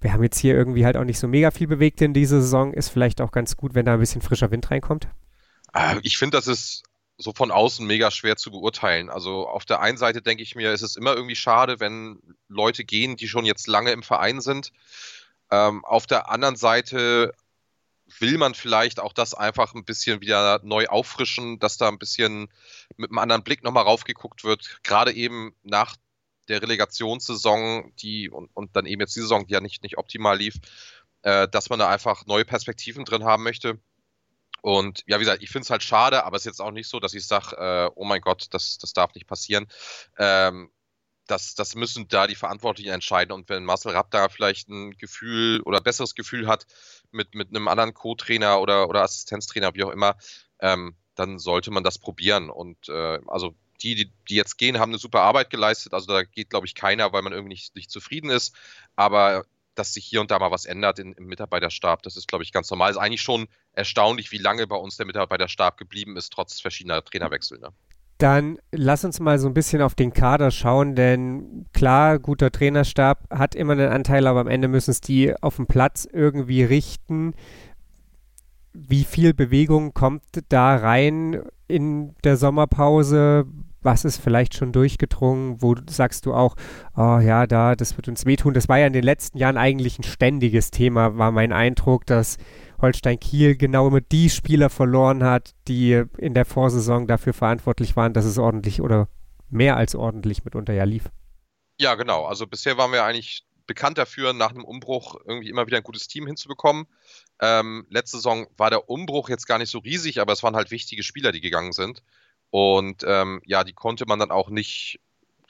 wir 0.00 0.12
haben 0.12 0.22
jetzt 0.22 0.38
hier 0.38 0.54
irgendwie 0.54 0.84
halt 0.84 0.96
auch 0.96 1.04
nicht 1.04 1.18
so 1.18 1.26
mega 1.26 1.50
viel 1.50 1.66
bewegt 1.66 2.02
in 2.02 2.12
dieser 2.12 2.40
Saison, 2.40 2.74
ist 2.74 2.90
vielleicht 2.90 3.20
auch 3.20 3.32
ganz 3.32 3.56
gut, 3.56 3.74
wenn 3.74 3.86
da 3.86 3.94
ein 3.94 4.00
bisschen 4.00 4.20
frischer 4.20 4.50
Wind 4.50 4.70
reinkommt? 4.70 5.08
Äh, 5.72 5.96
ich 6.02 6.18
finde, 6.18 6.36
das 6.36 6.46
ist 6.46 6.82
so 7.16 7.32
von 7.32 7.50
außen 7.50 7.86
mega 7.86 8.10
schwer 8.10 8.36
zu 8.36 8.50
beurteilen. 8.50 9.10
Also 9.10 9.48
auf 9.48 9.64
der 9.64 9.80
einen 9.80 9.98
Seite 9.98 10.22
denke 10.22 10.42
ich 10.42 10.54
mir, 10.56 10.72
ist 10.72 10.82
es 10.82 10.96
immer 10.96 11.14
irgendwie 11.14 11.36
schade, 11.36 11.80
wenn 11.80 12.20
Leute 12.48 12.84
gehen, 12.84 13.16
die 13.16 13.28
schon 13.28 13.44
jetzt 13.44 13.68
lange 13.68 13.92
im 13.92 14.02
Verein 14.02 14.40
sind. 14.40 14.72
Ähm, 15.50 15.84
auf 15.84 16.06
der 16.06 16.30
anderen 16.30 16.56
Seite 16.56 17.32
will 18.18 18.36
man 18.38 18.54
vielleicht 18.54 19.00
auch 19.00 19.12
das 19.12 19.34
einfach 19.34 19.74
ein 19.74 19.84
bisschen 19.84 20.20
wieder 20.20 20.60
neu 20.62 20.86
auffrischen, 20.86 21.58
dass 21.58 21.78
da 21.78 21.88
ein 21.88 21.98
bisschen 21.98 22.48
mit 22.96 23.10
einem 23.10 23.18
anderen 23.18 23.44
Blick 23.44 23.62
nochmal 23.62 23.84
raufgeguckt 23.84 24.44
wird. 24.44 24.80
Gerade 24.82 25.12
eben 25.12 25.54
nach 25.62 25.96
der 26.48 26.60
Relegationssaison, 26.62 27.92
die 27.96 28.28
und, 28.28 28.50
und 28.54 28.76
dann 28.76 28.86
eben 28.86 29.00
jetzt 29.00 29.16
die 29.16 29.20
Saison, 29.20 29.46
die 29.46 29.54
ja 29.54 29.60
nicht, 29.60 29.82
nicht 29.82 29.96
optimal 29.98 30.36
lief, 30.36 30.56
äh, 31.22 31.48
dass 31.48 31.70
man 31.70 31.78
da 31.78 31.88
einfach 31.88 32.26
neue 32.26 32.44
Perspektiven 32.44 33.04
drin 33.04 33.24
haben 33.24 33.42
möchte. 33.42 33.78
Und 34.64 35.04
ja, 35.06 35.18
wie 35.20 35.24
gesagt, 35.24 35.42
ich 35.42 35.50
finde 35.50 35.64
es 35.64 35.70
halt 35.70 35.82
schade, 35.82 36.24
aber 36.24 36.36
es 36.36 36.42
ist 36.42 36.46
jetzt 36.46 36.60
auch 36.62 36.70
nicht 36.70 36.88
so, 36.88 36.98
dass 36.98 37.12
ich 37.12 37.26
sage, 37.26 37.54
äh, 37.54 37.90
oh 37.96 38.04
mein 38.04 38.22
Gott, 38.22 38.46
das, 38.50 38.78
das 38.78 38.94
darf 38.94 39.14
nicht 39.14 39.26
passieren. 39.26 39.66
Ähm, 40.16 40.70
das, 41.26 41.54
das 41.54 41.74
müssen 41.74 42.08
da 42.08 42.26
die 42.26 42.34
Verantwortlichen 42.34 42.90
entscheiden. 42.90 43.32
Und 43.32 43.50
wenn 43.50 43.66
Marcel 43.66 43.92
Rapp 43.92 44.10
da 44.10 44.30
vielleicht 44.30 44.70
ein 44.70 44.92
Gefühl 44.92 45.60
oder 45.66 45.80
ein 45.80 45.84
besseres 45.84 46.14
Gefühl 46.14 46.46
hat 46.46 46.64
mit, 47.10 47.34
mit 47.34 47.50
einem 47.50 47.68
anderen 47.68 47.92
Co-Trainer 47.92 48.58
oder, 48.58 48.88
oder 48.88 49.02
Assistenztrainer, 49.02 49.74
wie 49.74 49.84
auch 49.84 49.90
immer, 49.90 50.16
ähm, 50.60 50.96
dann 51.14 51.38
sollte 51.38 51.70
man 51.70 51.84
das 51.84 51.98
probieren. 51.98 52.48
Und 52.48 52.88
äh, 52.88 53.20
also 53.26 53.54
die, 53.82 53.94
die, 53.96 54.12
die, 54.30 54.34
jetzt 54.34 54.56
gehen, 54.56 54.78
haben 54.78 54.92
eine 54.92 54.98
super 54.98 55.20
Arbeit 55.20 55.50
geleistet. 55.50 55.92
Also 55.92 56.06
da 56.10 56.22
geht, 56.22 56.48
glaube 56.48 56.66
ich, 56.66 56.74
keiner, 56.74 57.12
weil 57.12 57.20
man 57.20 57.34
irgendwie 57.34 57.52
nicht, 57.52 57.76
nicht 57.76 57.90
zufrieden 57.90 58.30
ist. 58.30 58.54
Aber 58.96 59.44
dass 59.74 59.94
sich 59.94 60.04
hier 60.04 60.20
und 60.20 60.30
da 60.30 60.38
mal 60.38 60.50
was 60.50 60.64
ändert 60.64 60.98
in, 60.98 61.12
im 61.12 61.26
Mitarbeiterstab. 61.26 62.02
Das 62.02 62.16
ist, 62.16 62.28
glaube 62.28 62.44
ich, 62.44 62.52
ganz 62.52 62.70
normal. 62.70 62.90
Ist 62.90 62.96
eigentlich 62.96 63.22
schon 63.22 63.48
erstaunlich, 63.72 64.32
wie 64.32 64.38
lange 64.38 64.66
bei 64.66 64.76
uns 64.76 64.96
der 64.96 65.06
Mitarbeiterstab 65.06 65.76
geblieben 65.76 66.16
ist, 66.16 66.32
trotz 66.32 66.60
verschiedener 66.60 67.04
Trainerwechsel. 67.04 67.58
Ne? 67.58 67.70
Dann 68.18 68.58
lass 68.70 69.04
uns 69.04 69.18
mal 69.18 69.38
so 69.38 69.48
ein 69.48 69.54
bisschen 69.54 69.82
auf 69.82 69.94
den 69.94 70.12
Kader 70.12 70.50
schauen, 70.50 70.94
denn 70.94 71.66
klar, 71.72 72.18
guter 72.18 72.52
Trainerstab 72.52 73.28
hat 73.30 73.54
immer 73.54 73.72
einen 73.72 73.90
Anteil, 73.90 74.26
aber 74.26 74.40
am 74.40 74.46
Ende 74.46 74.68
müssen 74.68 74.92
es 74.92 75.00
die 75.00 75.34
auf 75.42 75.56
dem 75.56 75.66
Platz 75.66 76.06
irgendwie 76.10 76.62
richten. 76.62 77.34
Wie 78.72 79.04
viel 79.04 79.34
Bewegung 79.34 79.94
kommt 79.94 80.22
da 80.48 80.76
rein 80.76 81.42
in 81.66 82.14
der 82.22 82.36
Sommerpause? 82.36 83.46
Was 83.84 84.04
ist 84.04 84.18
vielleicht 84.18 84.54
schon 84.54 84.72
durchgedrungen, 84.72 85.62
wo 85.62 85.74
sagst 85.88 86.26
du 86.26 86.34
auch, 86.34 86.56
oh 86.96 87.18
ja, 87.18 87.46
da, 87.46 87.74
das 87.74 87.96
wird 87.96 88.08
uns 88.08 88.26
wehtun. 88.26 88.54
Das 88.54 88.68
war 88.68 88.78
ja 88.78 88.86
in 88.86 88.92
den 88.92 89.04
letzten 89.04 89.38
Jahren 89.38 89.56
eigentlich 89.56 89.98
ein 89.98 90.04
ständiges 90.04 90.70
Thema, 90.70 91.18
war 91.18 91.30
mein 91.30 91.52
Eindruck, 91.52 92.06
dass 92.06 92.38
Holstein 92.80 93.20
Kiel 93.20 93.56
genau 93.56 93.88
immer 93.88 94.00
die 94.00 94.30
Spieler 94.30 94.70
verloren 94.70 95.24
hat, 95.24 95.54
die 95.68 96.02
in 96.18 96.34
der 96.34 96.44
Vorsaison 96.44 97.06
dafür 97.06 97.32
verantwortlich 97.32 97.96
waren, 97.96 98.12
dass 98.12 98.24
es 98.24 98.38
ordentlich 98.38 98.80
oder 98.80 99.08
mehr 99.48 99.76
als 99.76 99.94
ordentlich 99.94 100.44
mitunter 100.44 100.72
ja 100.72 100.84
lief. 100.84 101.10
Ja, 101.78 101.94
genau. 101.94 102.24
Also 102.24 102.46
bisher 102.46 102.76
waren 102.76 102.92
wir 102.92 103.04
eigentlich 103.04 103.44
bekannt 103.66 103.98
dafür, 103.98 104.32
nach 104.32 104.50
einem 104.50 104.64
Umbruch 104.64 105.16
irgendwie 105.26 105.48
immer 105.48 105.66
wieder 105.66 105.78
ein 105.78 105.82
gutes 105.82 106.08
Team 106.08 106.26
hinzubekommen. 106.26 106.86
Ähm, 107.40 107.86
letzte 107.90 108.18
Saison 108.18 108.46
war 108.56 108.70
der 108.70 108.88
Umbruch 108.88 109.28
jetzt 109.28 109.46
gar 109.46 109.58
nicht 109.58 109.70
so 109.70 109.78
riesig, 109.78 110.20
aber 110.20 110.32
es 110.32 110.42
waren 110.42 110.56
halt 110.56 110.70
wichtige 110.70 111.02
Spieler, 111.02 111.32
die 111.32 111.40
gegangen 111.40 111.72
sind. 111.72 112.02
Und 112.54 113.02
ähm, 113.04 113.42
ja, 113.44 113.64
die 113.64 113.72
konnte 113.72 114.06
man 114.06 114.20
dann 114.20 114.30
auch 114.30 114.48
nicht 114.48 115.00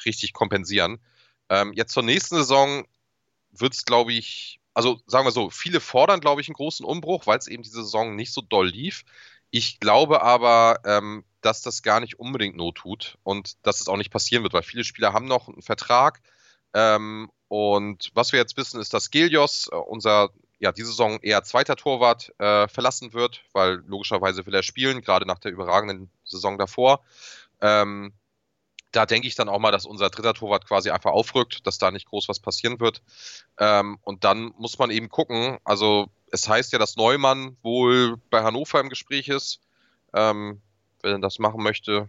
richtig 0.07 0.33
kompensieren. 0.33 1.01
Ähm, 1.51 1.75
jetzt 1.75 1.93
zur 1.93 2.03
nächsten 2.03 2.37
Saison 2.37 2.87
wird 3.51 3.75
es, 3.75 3.85
glaube 3.85 4.15
ich, 4.15 4.59
also 4.73 4.99
sagen 5.07 5.27
wir 5.27 5.31
so, 5.31 5.51
viele 5.51 5.81
fordern, 5.81 6.21
glaube 6.21 6.41
ich, 6.41 6.49
einen 6.49 6.55
großen 6.55 6.87
Umbruch, 6.87 7.27
weil 7.27 7.37
es 7.37 7.47
eben 7.47 7.63
diese 7.63 7.85
Saison 7.85 8.17
nicht 8.17 8.33
so 8.33 8.41
doll 8.41 8.69
lief. 8.69 9.05
Ich 9.51 9.81
glaube 9.81 10.23
aber, 10.23 10.81
ähm, 10.87 11.25
dass 11.43 11.61
das 11.61 11.83
gar 11.83 12.01
nicht 12.01 12.19
unbedingt 12.19 12.57
not 12.57 12.77
tut 12.77 13.19
und 13.23 13.59
dass 13.67 13.83
es 13.83 13.89
auch 13.89 13.99
nicht 13.99 14.11
passieren 14.11 14.43
wird, 14.43 14.55
weil 14.55 14.63
viele 14.63 14.83
Spieler 14.83 15.13
haben 15.13 15.27
noch 15.27 15.49
einen 15.49 15.61
Vertrag. 15.61 16.23
Ähm, 16.73 17.31
und 17.49 18.13
was 18.15 18.33
wir 18.33 18.41
jetzt 18.41 18.57
wissen, 18.57 18.81
ist, 18.81 18.95
dass 18.95 19.11
Gelios, 19.11 19.69
äh, 19.71 19.77
unser 19.77 20.31
ja, 20.59 20.73
diese 20.73 20.89
Saison 20.89 21.21
eher 21.21 21.45
zweiter 21.45 21.77
Torwart 21.77 22.33
äh, 22.39 22.67
verlassen 22.67 23.13
wird, 23.13 23.45
weil 23.53 23.83
logischerweise 23.87 24.47
will 24.47 24.55
er 24.55 24.63
spielen, 24.63 25.03
gerade 25.03 25.27
nach 25.27 25.39
der 25.39 25.53
überragenden 25.53 26.11
Saison 26.25 26.59
davor. 26.59 27.01
Ähm, 27.61 28.13
da 28.93 29.07
denke 29.07 29.27
ich 29.27 29.35
dann 29.35 29.49
auch 29.49 29.59
mal, 29.59 29.73
dass 29.73 29.87
unser 29.87 30.09
dritter 30.09 30.35
Torwart 30.35 30.67
quasi 30.67 30.91
einfach 30.91 31.11
aufrückt, 31.11 31.67
dass 31.67 31.79
da 31.79 31.91
nicht 31.91 32.07
groß 32.07 32.29
was 32.29 32.39
passieren 32.39 32.79
wird. 32.79 33.03
Ähm, 33.59 33.99
und 34.03 34.25
dann 34.25 34.53
muss 34.57 34.79
man 34.79 34.91
eben 34.91 35.09
gucken. 35.09 35.59
Also 35.65 36.09
es 36.31 36.49
heißt 36.49 36.73
ja, 36.73 36.79
dass 36.79 36.97
Neumann 36.97 37.57
wohl 37.63 38.19
bei 38.31 38.43
Hannover 38.43 38.81
im 38.81 38.89
Gespräch 38.89 39.29
ist. 39.29 39.61
Ähm, 40.13 40.61
wenn 41.03 41.13
er 41.13 41.19
das 41.19 41.39
machen 41.39 41.63
möchte, 41.63 42.09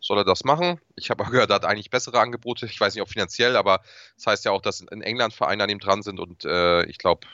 soll 0.00 0.18
er 0.18 0.24
das 0.24 0.44
machen. 0.44 0.80
Ich 0.96 1.10
habe 1.10 1.24
gehört, 1.30 1.50
er 1.50 1.56
hat 1.56 1.64
eigentlich 1.64 1.90
bessere 1.90 2.20
Angebote. 2.20 2.66
Ich 2.66 2.80
weiß 2.80 2.94
nicht, 2.94 3.02
ob 3.02 3.08
finanziell, 3.08 3.56
aber 3.56 3.80
es 4.16 4.24
das 4.24 4.32
heißt 4.32 4.44
ja 4.46 4.52
auch, 4.52 4.62
dass 4.62 4.80
in 4.80 5.02
England 5.02 5.34
Vereine 5.34 5.64
an 5.64 5.70
ihm 5.70 5.80
dran 5.80 6.02
sind 6.02 6.18
und 6.18 6.44
äh, 6.44 6.84
ich 6.84 6.98
glaube, 6.98 7.26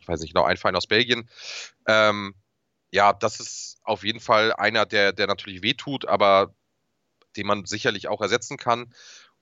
ich 0.00 0.08
weiß 0.08 0.20
nicht 0.20 0.34
genau, 0.34 0.44
ein 0.44 0.56
Verein 0.56 0.76
aus 0.76 0.86
Belgien. 0.86 1.28
Ähm, 1.86 2.34
ja, 2.90 3.12
das 3.12 3.40
ist 3.40 3.78
auf 3.82 4.04
jeden 4.04 4.20
Fall 4.20 4.52
einer, 4.52 4.86
der, 4.86 5.12
der 5.12 5.26
natürlich 5.26 5.62
wehtut, 5.62 6.06
aber 6.06 6.54
den 7.36 7.46
man 7.46 7.64
sicherlich 7.64 8.08
auch 8.08 8.20
ersetzen 8.20 8.56
kann. 8.56 8.92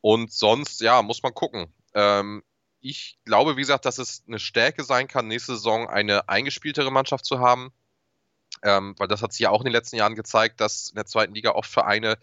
Und 0.01 0.33
sonst, 0.33 0.81
ja, 0.81 1.03
muss 1.03 1.23
man 1.23 1.35
gucken. 1.35 1.73
Ähm, 1.95 2.43
ich 2.81 3.19
glaube, 3.25 3.57
wie 3.57 3.63
gesagt, 3.63 3.85
dass 3.85 3.99
es 3.99 4.23
eine 4.27 4.39
Stärke 4.39 4.85
sein 4.85 5.09
kann, 5.09 5.27
nächste 5.27 5.55
Saison 5.57 5.89
eine 5.89 6.29
eingespieltere 6.29 6.93
Mannschaft 6.93 7.25
zu 7.25 7.41
haben. 7.41 7.73
Ähm, 8.63 8.95
weil 8.99 9.09
das 9.09 9.23
hat 9.23 9.33
sich 9.33 9.41
ja 9.41 9.51
auch 9.51 9.61
in 9.61 9.67
den 9.67 9.73
letzten 9.73 9.97
Jahren 9.97 10.15
gezeigt, 10.15 10.61
dass 10.61 10.91
in 10.91 10.97
der 10.97 11.07
zweiten 11.07 11.35
Liga 11.35 11.53
oft 11.53 11.71
Vereine, 11.71 12.19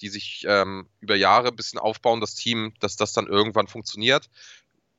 die 0.00 0.08
sich 0.08 0.44
ähm, 0.48 0.88
über 1.00 1.14
Jahre 1.14 1.48
ein 1.48 1.56
bisschen 1.56 1.78
aufbauen, 1.78 2.20
das 2.20 2.34
Team, 2.34 2.74
dass 2.80 2.96
das 2.96 3.12
dann 3.12 3.26
irgendwann 3.26 3.66
funktioniert 3.66 4.30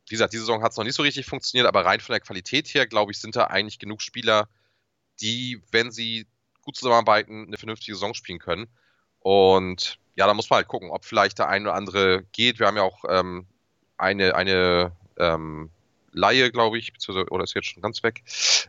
wie 0.07 0.13
gesagt, 0.13 0.33
diese 0.33 0.43
Saison 0.43 0.61
hat 0.61 0.71
es 0.71 0.77
noch 0.77 0.83
nicht 0.83 0.95
so 0.95 1.03
richtig 1.03 1.25
funktioniert, 1.25 1.67
aber 1.67 1.85
rein 1.85 1.99
von 1.99 2.13
der 2.13 2.19
Qualität 2.19 2.67
her, 2.73 2.85
glaube 2.85 3.11
ich, 3.11 3.19
sind 3.19 3.35
da 3.35 3.45
eigentlich 3.45 3.79
genug 3.79 4.01
Spieler, 4.01 4.47
die, 5.21 5.61
wenn 5.71 5.91
sie 5.91 6.27
gut 6.61 6.75
zusammenarbeiten, 6.75 7.45
eine 7.47 7.57
vernünftige 7.57 7.95
Saison 7.95 8.13
spielen 8.13 8.39
können. 8.39 8.67
Und 9.19 9.99
ja, 10.15 10.27
da 10.27 10.33
muss 10.33 10.49
man 10.49 10.57
halt 10.57 10.67
gucken, 10.67 10.89
ob 10.89 11.05
vielleicht 11.05 11.39
der 11.39 11.49
eine 11.49 11.65
oder 11.69 11.75
andere 11.75 12.23
geht. 12.31 12.59
Wir 12.59 12.67
haben 12.67 12.77
ja 12.77 12.83
auch 12.83 13.03
ähm, 13.07 13.45
eine, 13.97 14.35
eine 14.35 14.91
ähm, 15.17 15.69
Laie, 16.11 16.51
glaube 16.51 16.77
ich, 16.77 16.93
oder 17.09 17.43
ist 17.43 17.53
jetzt 17.53 17.67
schon 17.67 17.83
ganz 17.83 18.01
weg, 18.03 18.23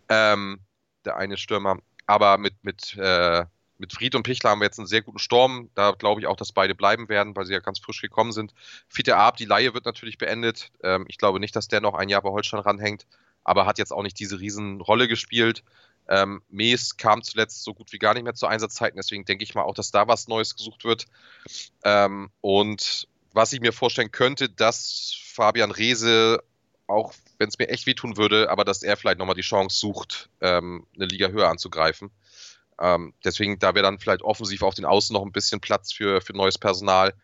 ähm, 0.08 0.60
der 1.04 1.16
eine 1.16 1.36
Stürmer. 1.36 1.78
Aber 2.06 2.38
mit, 2.38 2.54
mit 2.62 2.96
äh, 2.96 3.44
mit 3.78 3.92
Fried 3.92 4.14
und 4.14 4.22
Pichler 4.22 4.50
haben 4.50 4.60
wir 4.60 4.66
jetzt 4.66 4.78
einen 4.78 4.86
sehr 4.86 5.02
guten 5.02 5.18
Sturm. 5.18 5.70
Da 5.74 5.92
glaube 5.92 6.20
ich 6.20 6.26
auch, 6.26 6.36
dass 6.36 6.52
beide 6.52 6.74
bleiben 6.74 7.08
werden, 7.08 7.36
weil 7.36 7.46
sie 7.46 7.52
ja 7.52 7.60
ganz 7.60 7.78
frisch 7.78 8.00
gekommen 8.00 8.32
sind. 8.32 8.54
Fiete 8.88 9.16
Ab, 9.16 9.36
die 9.36 9.44
Laie 9.44 9.74
wird 9.74 9.84
natürlich 9.84 10.18
beendet. 10.18 10.70
Ähm, 10.82 11.04
ich 11.08 11.18
glaube 11.18 11.40
nicht, 11.40 11.54
dass 11.56 11.68
der 11.68 11.80
noch 11.80 11.94
ein 11.94 12.08
Jahr 12.08 12.22
bei 12.22 12.30
Holstein 12.30 12.60
ranhängt, 12.60 13.06
aber 13.44 13.66
hat 13.66 13.78
jetzt 13.78 13.92
auch 13.92 14.02
nicht 14.02 14.18
diese 14.18 14.40
Riesenrolle 14.40 15.08
gespielt. 15.08 15.62
Ähm, 16.08 16.42
Mees 16.48 16.96
kam 16.96 17.22
zuletzt 17.22 17.64
so 17.64 17.74
gut 17.74 17.92
wie 17.92 17.98
gar 17.98 18.14
nicht 18.14 18.22
mehr 18.22 18.34
zu 18.34 18.46
Einsatzzeiten, 18.46 18.96
deswegen 18.96 19.24
denke 19.24 19.44
ich 19.44 19.54
mal 19.54 19.62
auch, 19.62 19.74
dass 19.74 19.90
da 19.90 20.06
was 20.06 20.28
Neues 20.28 20.56
gesucht 20.56 20.84
wird. 20.84 21.06
Ähm, 21.84 22.30
und 22.40 23.08
was 23.32 23.52
ich 23.52 23.60
mir 23.60 23.72
vorstellen 23.72 24.12
könnte, 24.12 24.48
dass 24.48 25.14
Fabian 25.34 25.70
Reese, 25.70 26.42
auch 26.86 27.12
wenn 27.38 27.48
es 27.48 27.58
mir 27.58 27.68
echt 27.68 27.86
wehtun 27.86 28.16
würde, 28.16 28.50
aber 28.50 28.64
dass 28.64 28.82
er 28.82 28.96
vielleicht 28.96 29.18
nochmal 29.18 29.34
die 29.34 29.42
Chance 29.42 29.78
sucht, 29.78 30.30
ähm, 30.40 30.86
eine 30.94 31.06
Liga 31.06 31.28
höher 31.28 31.48
anzugreifen. 31.48 32.10
Ähm, 32.78 33.14
deswegen, 33.24 33.58
da 33.58 33.74
wäre 33.74 33.84
dann 33.84 33.98
vielleicht 33.98 34.22
offensiv 34.22 34.62
auf 34.62 34.74
den 34.74 34.84
Außen 34.84 35.12
noch 35.12 35.22
ein 35.22 35.32
bisschen 35.32 35.60
Platz 35.60 35.92
für, 35.92 36.20
für 36.20 36.34
neues 36.34 36.58
Personal. 36.58 37.14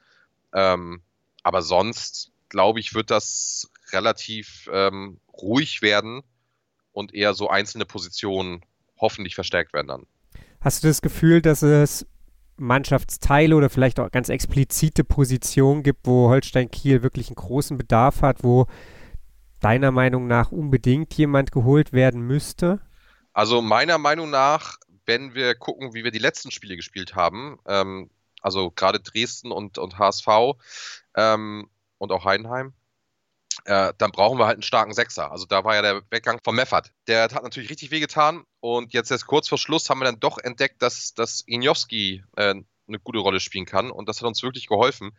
Ähm, 0.52 1.02
aber 1.42 1.62
sonst, 1.62 2.32
glaube 2.48 2.80
ich, 2.80 2.94
wird 2.94 3.10
das 3.10 3.70
relativ 3.92 4.68
ähm, 4.72 5.20
ruhig 5.32 5.82
werden 5.82 6.22
und 6.92 7.14
eher 7.14 7.34
so 7.34 7.48
einzelne 7.48 7.86
Positionen 7.86 8.64
hoffentlich 9.02 9.34
verstärkt 9.34 9.74
werden 9.74 9.88
dann. 9.88 10.06
Hast 10.62 10.82
du 10.82 10.88
das 10.88 11.02
Gefühl, 11.02 11.42
dass 11.42 11.60
es 11.60 12.06
Mannschaftsteile 12.56 13.56
oder 13.56 13.68
vielleicht 13.68 14.00
auch 14.00 14.10
ganz 14.10 14.28
explizite 14.28 15.04
Positionen 15.04 15.82
gibt, 15.82 16.06
wo 16.06 16.28
Holstein 16.28 16.70
Kiel 16.70 17.02
wirklich 17.02 17.28
einen 17.28 17.36
großen 17.36 17.76
Bedarf 17.76 18.22
hat, 18.22 18.42
wo 18.42 18.66
deiner 19.60 19.90
Meinung 19.90 20.26
nach 20.26 20.52
unbedingt 20.52 21.12
jemand 21.14 21.52
geholt 21.52 21.92
werden 21.92 22.22
müsste? 22.22 22.80
Also 23.32 23.62
meiner 23.62 23.98
Meinung 23.98 24.30
nach, 24.30 24.76
wenn 25.06 25.34
wir 25.34 25.54
gucken, 25.54 25.94
wie 25.94 26.04
wir 26.04 26.10
die 26.10 26.18
letzten 26.18 26.50
Spiele 26.50 26.76
gespielt 26.76 27.14
haben, 27.14 27.58
ähm, 27.66 28.10
also 28.40 28.70
gerade 28.70 29.00
Dresden 29.00 29.52
und, 29.52 29.78
und 29.78 29.98
HSV 29.98 30.26
ähm, 31.16 31.68
und 31.98 32.12
auch 32.12 32.24
Heidenheim, 32.24 32.72
äh, 33.64 33.92
dann 33.98 34.10
brauchen 34.12 34.38
wir 34.38 34.46
halt 34.46 34.56
einen 34.56 34.62
starken 34.62 34.92
Sechser. 34.92 35.30
Also 35.30 35.46
da 35.46 35.64
war 35.64 35.74
ja 35.74 35.82
der 35.82 36.02
Weggang 36.10 36.40
von 36.42 36.54
Meffert. 36.54 36.92
Der 37.06 37.22
hat 37.22 37.42
natürlich 37.42 37.70
richtig 37.70 37.90
wehgetan 37.90 38.44
und 38.60 38.92
jetzt 38.92 39.10
erst 39.10 39.26
kurz 39.26 39.48
vor 39.48 39.58
Schluss 39.58 39.88
haben 39.88 40.00
wir 40.00 40.06
dann 40.06 40.20
doch 40.20 40.38
entdeckt, 40.38 40.82
dass, 40.82 41.14
dass 41.14 41.40
Injowski 41.42 42.24
äh, 42.36 42.54
eine 42.88 42.98
gute 42.98 43.18
Rolle 43.18 43.40
spielen 43.40 43.66
kann 43.66 43.90
und 43.90 44.08
das 44.08 44.20
hat 44.20 44.26
uns 44.26 44.42
wirklich 44.42 44.66
geholfen. 44.66 45.16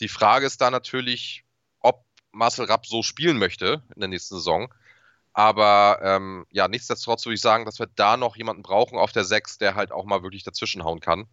Die 0.00 0.08
Frage 0.08 0.46
ist 0.46 0.60
da 0.60 0.70
natürlich, 0.70 1.44
ob 1.80 2.04
Marcel 2.32 2.66
Rapp 2.66 2.86
so 2.86 3.02
spielen 3.02 3.38
möchte 3.38 3.82
in 3.94 4.00
der 4.00 4.08
nächsten 4.08 4.36
Saison. 4.36 4.72
Aber 5.32 6.00
ähm, 6.02 6.46
ja, 6.50 6.68
nichtsdestotrotz 6.68 7.24
würde 7.24 7.34
ich 7.34 7.40
sagen, 7.40 7.64
dass 7.64 7.78
wir 7.78 7.88
da 7.94 8.16
noch 8.16 8.36
jemanden 8.36 8.62
brauchen 8.62 8.98
auf 8.98 9.12
der 9.12 9.24
Sechs, 9.24 9.56
der 9.58 9.76
halt 9.76 9.92
auch 9.92 10.04
mal 10.04 10.22
wirklich 10.22 10.42
dazwischenhauen 10.42 11.00
kann. 11.00 11.28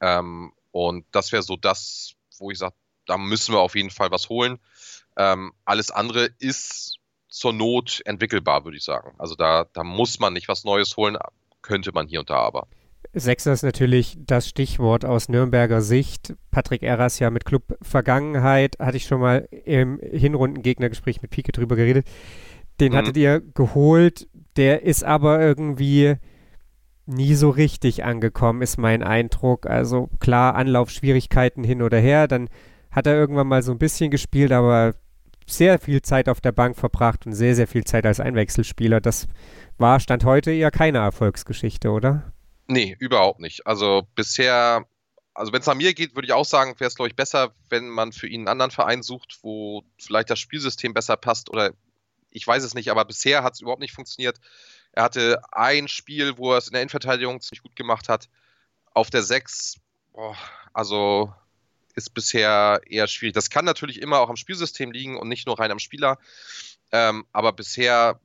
Ähm, 0.00 0.52
und 0.72 1.06
das 1.12 1.32
wäre 1.32 1.42
so 1.42 1.56
das, 1.56 2.14
wo 2.38 2.50
ich 2.50 2.58
sage, 2.58 2.74
da 3.08 3.18
müssen 3.18 3.54
wir 3.54 3.60
auf 3.60 3.74
jeden 3.74 3.90
Fall 3.90 4.10
was 4.10 4.28
holen. 4.28 4.58
Ähm, 5.16 5.52
alles 5.64 5.90
andere 5.90 6.30
ist 6.38 6.98
zur 7.28 7.52
Not 7.52 8.02
entwickelbar, 8.04 8.64
würde 8.64 8.76
ich 8.76 8.84
sagen. 8.84 9.14
Also 9.18 9.34
da, 9.34 9.66
da 9.72 9.84
muss 9.84 10.18
man 10.18 10.32
nicht 10.32 10.48
was 10.48 10.64
Neues 10.64 10.96
holen, 10.96 11.16
könnte 11.62 11.92
man 11.92 12.06
hier 12.06 12.20
und 12.20 12.30
da 12.30 12.36
aber. 12.36 12.68
Sechser 13.12 13.52
ist 13.52 13.62
natürlich 13.62 14.16
das 14.20 14.48
Stichwort 14.48 15.04
aus 15.04 15.28
Nürnberger 15.28 15.80
Sicht. 15.80 16.34
Patrick 16.50 16.82
Erras 16.82 17.18
ja 17.18 17.30
mit 17.30 17.44
Club 17.44 17.76
Vergangenheit, 17.80 18.76
hatte 18.78 18.96
ich 18.96 19.06
schon 19.06 19.20
mal 19.20 19.48
im 19.50 19.98
Hinrundengegnergespräch 20.00 21.22
mit 21.22 21.30
Pike 21.30 21.52
drüber 21.52 21.76
geredet. 21.76 22.06
Den 22.80 22.92
mhm. 22.92 22.96
hattet 22.96 23.16
ihr 23.16 23.40
geholt, 23.40 24.28
der 24.56 24.82
ist 24.82 25.04
aber 25.04 25.40
irgendwie 25.40 26.16
nie 27.06 27.34
so 27.34 27.48
richtig 27.48 28.04
angekommen, 28.04 28.60
ist 28.60 28.76
mein 28.76 29.02
Eindruck. 29.02 29.66
Also 29.66 30.10
klar, 30.20 30.54
Anlaufschwierigkeiten 30.54 31.64
hin 31.64 31.82
oder 31.82 31.98
her, 31.98 32.28
dann 32.28 32.48
hat 32.90 33.06
er 33.06 33.14
irgendwann 33.14 33.46
mal 33.46 33.62
so 33.62 33.72
ein 33.72 33.78
bisschen 33.78 34.10
gespielt, 34.10 34.52
aber 34.52 34.94
sehr 35.46 35.78
viel 35.78 36.02
Zeit 36.02 36.28
auf 36.28 36.40
der 36.40 36.52
Bank 36.52 36.76
verbracht 36.76 37.26
und 37.26 37.32
sehr, 37.32 37.54
sehr 37.54 37.66
viel 37.66 37.84
Zeit 37.84 38.06
als 38.06 38.20
Einwechselspieler. 38.20 39.00
Das 39.00 39.26
war, 39.78 40.00
Stand 40.00 40.24
heute 40.24 40.50
eher 40.50 40.70
keine 40.70 40.98
Erfolgsgeschichte, 40.98 41.90
oder? 41.90 42.32
Nee, 42.66 42.96
überhaupt 42.98 43.40
nicht. 43.40 43.66
Also 43.66 44.06
bisher, 44.14 44.84
also 45.34 45.52
wenn 45.52 45.60
es 45.60 45.66
nach 45.66 45.74
mir 45.74 45.94
geht, 45.94 46.14
würde 46.14 46.26
ich 46.26 46.32
auch 46.32 46.44
sagen, 46.44 46.74
wäre 46.78 46.88
es, 46.88 46.96
glaube 46.96 47.08
ich, 47.08 47.16
besser, 47.16 47.54
wenn 47.70 47.88
man 47.88 48.12
für 48.12 48.26
ihn 48.26 48.42
einen 48.42 48.48
anderen 48.48 48.70
Verein 48.70 49.02
sucht, 49.02 49.38
wo 49.42 49.84
vielleicht 49.98 50.30
das 50.30 50.38
Spielsystem 50.38 50.92
besser 50.92 51.16
passt 51.16 51.50
oder 51.50 51.72
ich 52.30 52.46
weiß 52.46 52.62
es 52.62 52.74
nicht, 52.74 52.90
aber 52.90 53.06
bisher 53.06 53.42
hat 53.42 53.54
es 53.54 53.60
überhaupt 53.60 53.80
nicht 53.80 53.94
funktioniert. 53.94 54.38
Er 54.92 55.02
hatte 55.02 55.40
ein 55.52 55.88
Spiel, 55.88 56.36
wo 56.36 56.52
er 56.52 56.58
es 56.58 56.66
in 56.66 56.72
der 56.74 56.82
Innenverteidigung 56.82 57.40
ziemlich 57.40 57.62
gut 57.62 57.74
gemacht 57.74 58.08
hat. 58.08 58.28
Auf 58.92 59.08
der 59.08 59.22
6, 59.22 59.76
also 60.74 61.32
ist 61.98 62.14
bisher 62.14 62.80
eher 62.86 63.06
schwierig. 63.08 63.34
Das 63.34 63.50
kann 63.50 63.64
natürlich 63.64 64.00
immer 64.00 64.20
auch 64.20 64.30
am 64.30 64.36
Spielsystem 64.36 64.90
liegen 64.92 65.18
und 65.18 65.28
nicht 65.28 65.46
nur 65.46 65.58
rein 65.58 65.70
am 65.70 65.78
Spieler. 65.78 66.18
Ähm, 66.92 67.26
aber 67.32 67.52
bisher 67.52 68.20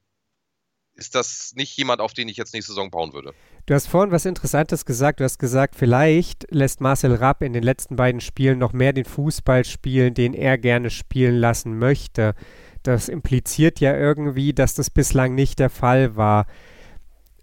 ist 0.96 1.16
das 1.16 1.54
nicht 1.56 1.76
jemand, 1.76 2.00
auf 2.00 2.14
den 2.14 2.30
ich 2.30 2.38
jetzt 2.38 2.54
nächste 2.54 2.72
Saison 2.72 2.92
bauen 2.92 3.14
würde. 3.14 3.34
Du 3.66 3.74
hast 3.74 3.88
vorhin 3.88 4.12
was 4.12 4.26
Interessantes 4.26 4.86
gesagt. 4.86 5.20
Du 5.20 5.24
hast 5.24 5.40
gesagt, 5.40 5.76
vielleicht 5.76 6.46
lässt 6.52 6.82
Marcel 6.82 7.16
Rapp 7.16 7.42
in 7.42 7.54
den 7.54 7.64
letzten 7.64 7.96
beiden 7.96 8.22
Spielen 8.22 8.60
noch 8.60 8.74
mehr 8.74 8.94
den 8.94 9.06
Fußball 9.06 9.66
spielen, 9.66 10.14
den 10.14 10.34
er 10.34 10.58
gerne 10.58 10.90
spielen 10.90 11.36
lassen 11.36 11.80
möchte. 11.80 12.36
Das 12.84 13.10
impliziert 13.10 13.80
ja 13.80 13.96
irgendwie, 13.98 14.54
dass 14.54 14.76
das 14.76 14.90
bislang 14.90 15.34
nicht 15.34 15.60
der 15.60 15.70
Fall 15.70 16.16
war. 16.16 16.46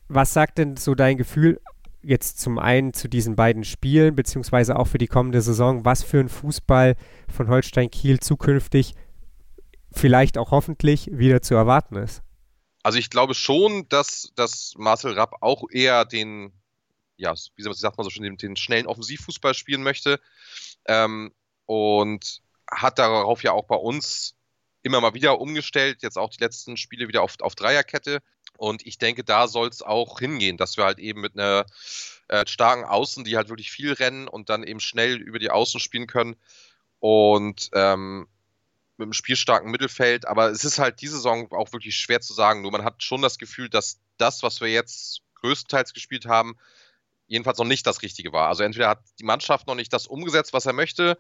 Was 0.09 0.33
sagt 0.33 0.59
denn 0.59 0.77
so 0.77 0.95
dein 0.95 1.17
Gefühl 1.17 1.61
jetzt 2.03 2.41
zum 2.41 2.59
einen 2.59 2.93
zu 2.93 3.09
diesen 3.09 3.37
beiden 3.37 3.65
Spielen, 3.65 4.15
beziehungsweise 4.15 4.77
auch 4.77 4.87
für 4.87 4.99
die 4.99 5.07
kommende 5.07 5.43
Saison, 5.43 5.85
was 5.85 6.03
für 6.03 6.21
ein 6.21 6.29
Fußball 6.29 6.97
von 7.33 7.49
Holstein 7.49 7.91
Kiel 7.91 8.21
zukünftig 8.21 8.95
vielleicht 9.93 10.39
auch 10.39 10.51
hoffentlich 10.51 11.09
wieder 11.13 11.43
zu 11.43 11.55
erwarten 11.55 11.97
ist. 11.97 12.23
Also 12.83 12.99
ich 12.99 13.11
glaube 13.11 13.35
schon, 13.35 13.89
dass, 13.89 14.33
dass 14.37 14.75
Marcel 14.77 15.13
Rapp 15.13 15.37
auch 15.41 15.65
eher 15.71 16.05
den, 16.05 16.53
ja, 17.17 17.35
wie 17.57 17.63
sagt 17.75 17.99
man 17.99 18.05
so 18.05 18.11
schön, 18.11 18.23
den, 18.23 18.37
den 18.37 18.57
schnellen 18.57 18.87
Offensivfußball 18.87 19.55
spielen 19.55 19.83
möchte. 19.83 20.21
Ähm, 20.87 21.33
und 21.67 22.43
hat 22.71 22.99
darauf 22.99 23.43
ja 23.43 23.53
auch 23.53 23.67
bei 23.67 23.77
uns 23.77 24.35
immer 24.83 25.01
mal 25.01 25.15
wieder 25.15 25.41
umgestellt, 25.41 26.03
jetzt 26.03 26.17
auch 26.17 26.31
die 26.31 26.43
letzten 26.43 26.77
Spiele 26.77 27.07
wieder 27.09 27.23
auf, 27.23 27.37
auf 27.41 27.55
Dreierkette. 27.55 28.21
Und 28.57 28.87
ich 28.87 28.99
denke, 28.99 29.25
da 29.25 29.49
soll 29.49 29.69
es 29.69 29.83
auch 29.83 30.19
hingehen, 30.19 30.57
dass 30.57 30.77
wir 30.77 30.85
halt 30.85 30.99
eben 30.99 31.21
mit 31.21 31.35
einer 31.35 31.67
äh, 32.29 32.47
starken 32.47 32.85
Außen, 32.85 33.25
die 33.25 33.37
halt 33.37 33.49
wirklich 33.49 33.71
viel 33.71 33.93
rennen 33.93 34.29
und 34.29 34.51
dann 34.51 34.63
eben 34.63 34.81
schnell 34.81 35.17
über 35.17 35.39
die 35.39 35.51
Außen 35.51 35.81
spielen 35.81 36.07
können. 36.07 36.37
Und 36.99 37.71
ähm, 37.73 38.29
mit 39.01 39.07
einem 39.07 39.13
spielstarken 39.15 39.71
Mittelfeld. 39.71 40.29
Aber 40.29 40.51
es 40.51 40.65
ist 40.65 40.79
halt 40.79 41.01
diese 41.01 41.17
Saison 41.17 41.51
auch 41.53 41.73
wirklich 41.73 41.97
schwer 41.97 42.21
zu 42.21 42.33
sagen. 42.35 42.63
Nur 42.63 42.71
man 42.71 42.85
hat 42.85 43.03
schon 43.03 43.23
das 43.23 43.39
Gefühl, 43.39 43.69
dass 43.69 43.99
das, 44.19 44.43
was 44.43 44.61
wir 44.61 44.69
jetzt 44.69 45.23
größtenteils 45.41 45.93
gespielt 45.95 46.27
haben, 46.27 46.57
jedenfalls 47.27 47.59
noch 47.59 47.65
nicht 47.65 47.87
das 47.87 48.03
Richtige 48.03 48.33
war. 48.33 48.49
Also 48.49 48.63
entweder 48.63 48.89
hat 48.89 49.01
die 49.19 49.25
Mannschaft 49.25 49.67
noch 49.67 49.75
nicht 49.75 49.93
das 49.93 50.07
umgesetzt, 50.07 50.53
was 50.53 50.67
er 50.67 50.73
möchte, 50.73 51.17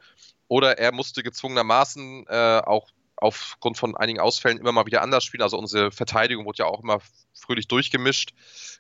oder 0.46 0.78
er 0.78 0.92
musste 0.92 1.22
gezwungenermaßen 1.22 2.26
äh, 2.28 2.60
auch 2.64 2.90
aufgrund 3.20 3.78
von 3.78 3.96
einigen 3.96 4.20
Ausfällen 4.20 4.58
immer 4.58 4.72
mal 4.72 4.86
wieder 4.86 5.02
anders 5.02 5.24
spielen. 5.24 5.42
Also 5.42 5.58
unsere 5.58 5.90
Verteidigung 5.90 6.44
wurde 6.44 6.58
ja 6.58 6.66
auch 6.66 6.82
immer 6.82 7.00
fröhlich 7.34 7.68
durchgemischt 7.68 8.34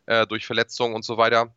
äh, 0.06 0.26
durch 0.26 0.46
Verletzungen 0.46 0.94
und 0.94 1.04
so 1.04 1.16
weiter. 1.16 1.54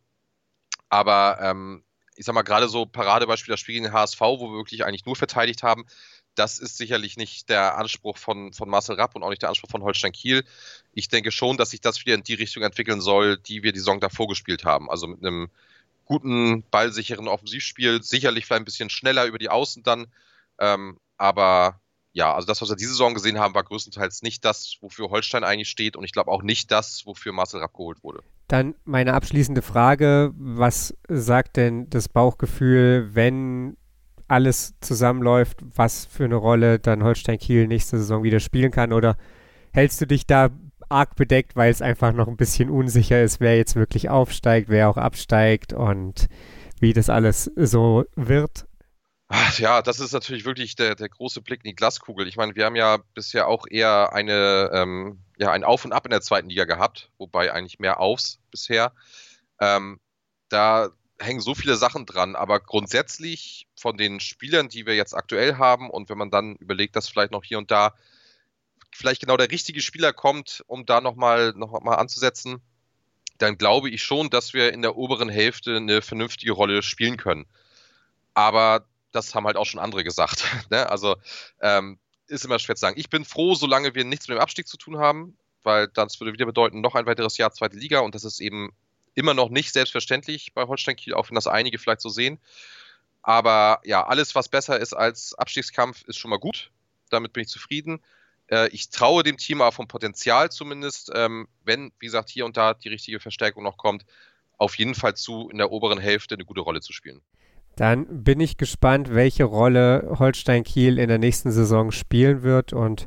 Aber 0.88 1.38
ähm, 1.40 1.82
ich 2.16 2.24
sag 2.24 2.34
mal, 2.34 2.42
gerade 2.42 2.68
so 2.68 2.86
Paradebeispiel 2.86 3.52
das 3.52 3.60
Spiel 3.60 3.74
gegen 3.74 3.84
den 3.84 3.92
HSV, 3.92 4.20
wo 4.20 4.50
wir 4.50 4.56
wirklich 4.56 4.84
eigentlich 4.84 5.06
nur 5.06 5.16
verteidigt 5.16 5.62
haben, 5.62 5.86
das 6.34 6.58
ist 6.58 6.76
sicherlich 6.76 7.16
nicht 7.16 7.48
der 7.48 7.76
Anspruch 7.76 8.18
von, 8.18 8.52
von 8.52 8.68
Marcel 8.68 8.96
Rapp 8.96 9.14
und 9.14 9.22
auch 9.22 9.30
nicht 9.30 9.42
der 9.42 9.48
Anspruch 9.48 9.70
von 9.70 9.82
Holstein 9.82 10.12
Kiel. 10.12 10.44
Ich 10.92 11.08
denke 11.08 11.30
schon, 11.30 11.56
dass 11.56 11.70
sich 11.70 11.80
das 11.80 12.00
wieder 12.04 12.14
in 12.14 12.22
die 12.22 12.34
Richtung 12.34 12.62
entwickeln 12.62 13.00
soll, 13.00 13.38
die 13.38 13.62
wir 13.62 13.72
die 13.72 13.78
Saison 13.78 14.00
davor 14.00 14.28
gespielt 14.28 14.64
haben. 14.64 14.90
Also 14.90 15.06
mit 15.06 15.24
einem 15.24 15.48
guten, 16.04 16.62
ballsicheren 16.70 17.28
Offensivspiel, 17.28 18.02
sicherlich 18.02 18.46
vielleicht 18.46 18.62
ein 18.62 18.66
bisschen 18.66 18.90
schneller 18.90 19.26
über 19.26 19.38
die 19.38 19.48
Außen 19.48 19.82
dann. 19.82 20.06
Ähm, 20.58 20.98
aber 21.16 21.80
ja, 22.14 22.32
also 22.32 22.46
das, 22.46 22.62
was 22.62 22.68
wir 22.68 22.76
diese 22.76 22.92
Saison 22.92 23.12
gesehen 23.12 23.40
haben, 23.40 23.54
war 23.54 23.64
größtenteils 23.64 24.22
nicht 24.22 24.44
das, 24.44 24.78
wofür 24.80 25.10
Holstein 25.10 25.42
eigentlich 25.42 25.68
steht 25.68 25.96
und 25.96 26.04
ich 26.04 26.12
glaube 26.12 26.30
auch 26.30 26.42
nicht 26.42 26.70
das, 26.70 27.04
wofür 27.06 27.32
Marcel 27.32 27.60
Rapp 27.60 27.74
geholt 27.74 28.04
wurde. 28.04 28.22
Dann 28.46 28.76
meine 28.84 29.14
abschließende 29.14 29.62
Frage, 29.62 30.32
was 30.36 30.96
sagt 31.08 31.56
denn 31.56 31.90
das 31.90 32.08
Bauchgefühl, 32.08 33.10
wenn 33.14 33.76
alles 34.28 34.74
zusammenläuft, 34.80 35.58
was 35.74 36.06
für 36.06 36.24
eine 36.24 36.36
Rolle 36.36 36.78
dann 36.78 37.02
Holstein 37.02 37.38
Kiel 37.38 37.66
nächste 37.66 37.98
Saison 37.98 38.22
wieder 38.22 38.40
spielen 38.40 38.70
kann 38.70 38.92
oder 38.92 39.16
hältst 39.72 40.00
du 40.00 40.06
dich 40.06 40.24
da 40.24 40.50
arg 40.88 41.16
bedeckt, 41.16 41.56
weil 41.56 41.72
es 41.72 41.82
einfach 41.82 42.12
noch 42.12 42.28
ein 42.28 42.36
bisschen 42.36 42.70
unsicher 42.70 43.22
ist, 43.22 43.40
wer 43.40 43.56
jetzt 43.56 43.74
wirklich 43.74 44.08
aufsteigt, 44.08 44.68
wer 44.68 44.88
auch 44.88 44.98
absteigt 44.98 45.72
und 45.72 46.28
wie 46.78 46.92
das 46.92 47.10
alles 47.10 47.50
so 47.56 48.04
wird? 48.14 48.66
Ja, 49.58 49.82
das 49.82 50.00
ist 50.00 50.12
natürlich 50.12 50.44
wirklich 50.44 50.76
der, 50.76 50.94
der 50.94 51.08
große 51.08 51.40
Blick 51.40 51.60
in 51.64 51.70
die 51.70 51.74
Glaskugel. 51.74 52.28
Ich 52.28 52.36
meine, 52.36 52.54
wir 52.54 52.66
haben 52.66 52.76
ja 52.76 52.98
bisher 53.14 53.48
auch 53.48 53.66
eher 53.68 54.12
eine, 54.12 54.70
ähm, 54.72 55.20
ja, 55.38 55.50
ein 55.50 55.64
Auf 55.64 55.84
und 55.84 55.92
Ab 55.92 56.04
in 56.06 56.10
der 56.10 56.20
zweiten 56.20 56.48
Liga 56.48 56.64
gehabt, 56.64 57.10
wobei 57.18 57.52
eigentlich 57.52 57.78
mehr 57.78 58.00
Aufs 58.00 58.38
bisher. 58.50 58.92
Ähm, 59.60 60.00
da 60.48 60.90
hängen 61.18 61.40
so 61.40 61.54
viele 61.54 61.76
Sachen 61.76 62.06
dran, 62.06 62.36
aber 62.36 62.60
grundsätzlich 62.60 63.66
von 63.76 63.96
den 63.96 64.20
Spielern, 64.20 64.68
die 64.68 64.86
wir 64.86 64.94
jetzt 64.94 65.14
aktuell 65.14 65.56
haben 65.56 65.90
und 65.90 66.08
wenn 66.08 66.18
man 66.18 66.30
dann 66.30 66.56
überlegt, 66.56 66.96
dass 66.96 67.08
vielleicht 67.08 67.32
noch 67.32 67.44
hier 67.44 67.58
und 67.58 67.70
da 67.70 67.94
vielleicht 68.92 69.20
genau 69.20 69.36
der 69.36 69.50
richtige 69.50 69.80
Spieler 69.80 70.12
kommt, 70.12 70.62
um 70.66 70.86
da 70.86 71.00
nochmal 71.00 71.52
noch 71.56 71.80
mal 71.80 71.96
anzusetzen, 71.96 72.60
dann 73.38 73.58
glaube 73.58 73.90
ich 73.90 74.02
schon, 74.02 74.30
dass 74.30 74.54
wir 74.54 74.72
in 74.72 74.82
der 74.82 74.96
oberen 74.96 75.28
Hälfte 75.28 75.76
eine 75.76 76.02
vernünftige 76.02 76.52
Rolle 76.52 76.82
spielen 76.82 77.16
können. 77.16 77.46
Aber 78.34 78.86
das 79.14 79.34
haben 79.34 79.46
halt 79.46 79.56
auch 79.56 79.66
schon 79.66 79.80
andere 79.80 80.04
gesagt. 80.04 80.44
ne? 80.70 80.88
Also 80.90 81.16
ähm, 81.60 81.98
ist 82.26 82.44
immer 82.44 82.58
schwer 82.58 82.76
zu 82.76 82.80
sagen. 82.80 82.98
Ich 82.98 83.10
bin 83.10 83.24
froh, 83.24 83.54
solange 83.54 83.94
wir 83.94 84.04
nichts 84.04 84.28
mit 84.28 84.36
dem 84.36 84.40
Abstieg 84.40 84.66
zu 84.66 84.76
tun 84.76 84.98
haben, 84.98 85.36
weil 85.62 85.88
das 85.88 86.20
würde 86.20 86.32
wieder 86.32 86.46
bedeuten, 86.46 86.80
noch 86.80 86.94
ein 86.94 87.06
weiteres 87.06 87.38
Jahr 87.38 87.52
zweite 87.52 87.76
Liga 87.76 88.00
und 88.00 88.14
das 88.14 88.24
ist 88.24 88.40
eben 88.40 88.72
immer 89.14 89.34
noch 89.34 89.48
nicht 89.48 89.72
selbstverständlich 89.72 90.52
bei 90.54 90.64
Holstein 90.64 90.96
Kiel, 90.96 91.14
auch 91.14 91.28
wenn 91.30 91.36
das 91.36 91.46
einige 91.46 91.78
vielleicht 91.78 92.00
so 92.00 92.08
sehen. 92.08 92.38
Aber 93.22 93.80
ja, 93.84 94.06
alles, 94.06 94.34
was 94.34 94.48
besser 94.48 94.78
ist 94.78 94.92
als 94.92 95.34
Abstiegskampf, 95.34 96.02
ist 96.04 96.18
schon 96.18 96.30
mal 96.30 96.38
gut. 96.38 96.70
Damit 97.10 97.32
bin 97.32 97.42
ich 97.42 97.48
zufrieden. 97.48 98.02
Äh, 98.48 98.68
ich 98.68 98.90
traue 98.90 99.22
dem 99.22 99.38
Team 99.38 99.62
aber 99.62 99.72
vom 99.72 99.88
Potenzial 99.88 100.50
zumindest, 100.50 101.10
ähm, 101.14 101.48
wenn, 101.64 101.92
wie 101.98 102.06
gesagt, 102.06 102.28
hier 102.28 102.44
und 102.44 102.56
da 102.56 102.74
die 102.74 102.88
richtige 102.88 103.20
Verstärkung 103.20 103.62
noch 103.62 103.78
kommt, 103.78 104.04
auf 104.58 104.76
jeden 104.76 104.94
Fall 104.94 105.14
zu, 105.14 105.48
in 105.50 105.58
der 105.58 105.70
oberen 105.70 105.98
Hälfte 105.98 106.34
eine 106.34 106.44
gute 106.44 106.60
Rolle 106.60 106.80
zu 106.80 106.92
spielen. 106.92 107.22
Dann 107.76 108.06
bin 108.24 108.40
ich 108.40 108.56
gespannt, 108.56 109.14
welche 109.14 109.44
Rolle 109.44 110.14
Holstein 110.18 110.62
Kiel 110.62 110.98
in 110.98 111.08
der 111.08 111.18
nächsten 111.18 111.50
Saison 111.50 111.90
spielen 111.90 112.42
wird 112.42 112.72
und 112.72 113.06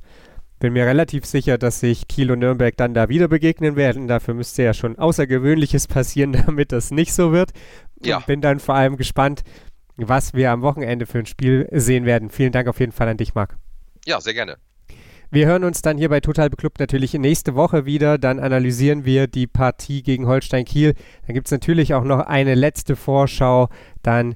bin 0.59 0.73
mir 0.73 0.85
relativ 0.85 1.25
sicher, 1.25 1.57
dass 1.57 1.79
sich 1.79 2.07
Kiel 2.07 2.31
und 2.31 2.39
Nürnberg 2.39 2.75
dann 2.75 2.93
da 2.93 3.09
wieder 3.09 3.27
begegnen 3.27 3.75
werden. 3.75 4.07
Dafür 4.07 4.33
müsste 4.33 4.63
ja 4.63 4.73
schon 4.73 4.97
Außergewöhnliches 4.97 5.87
passieren, 5.87 6.31
damit 6.45 6.71
das 6.71 6.91
nicht 6.91 7.13
so 7.13 7.31
wird. 7.31 7.51
Ja. 8.03 8.17
Und 8.17 8.25
bin 8.25 8.41
dann 8.41 8.59
vor 8.59 8.75
allem 8.75 8.97
gespannt, 8.97 9.43
was 9.95 10.33
wir 10.33 10.51
am 10.51 10.61
Wochenende 10.61 11.05
für 11.05 11.19
ein 11.19 11.25
Spiel 11.25 11.67
sehen 11.71 12.05
werden. 12.05 12.29
Vielen 12.29 12.51
Dank 12.51 12.67
auf 12.67 12.79
jeden 12.79 12.91
Fall 12.91 13.07
an 13.07 13.17
dich, 13.17 13.35
Marc. 13.35 13.57
Ja, 14.05 14.21
sehr 14.21 14.33
gerne. 14.33 14.57
Wir 15.29 15.45
hören 15.45 15.65
uns 15.65 15.81
dann 15.81 15.97
hier 15.97 16.07
bei 16.07 16.21
Total 16.21 16.49
Beklubbt 16.49 16.79
natürlich 16.79 17.13
nächste 17.13 17.53
Woche 17.53 17.85
wieder. 17.85 18.17
Dann 18.17 18.39
analysieren 18.39 19.03
wir 19.03 19.27
die 19.27 19.45
Partie 19.45 20.01
gegen 20.01 20.25
Holstein 20.25 20.63
Kiel. 20.63 20.93
Dann 21.25 21.33
gibt 21.33 21.47
es 21.47 21.51
natürlich 21.51 21.93
auch 21.93 22.05
noch 22.05 22.19
eine 22.19 22.55
letzte 22.55 22.95
Vorschau 22.95 23.67
dann 24.03 24.35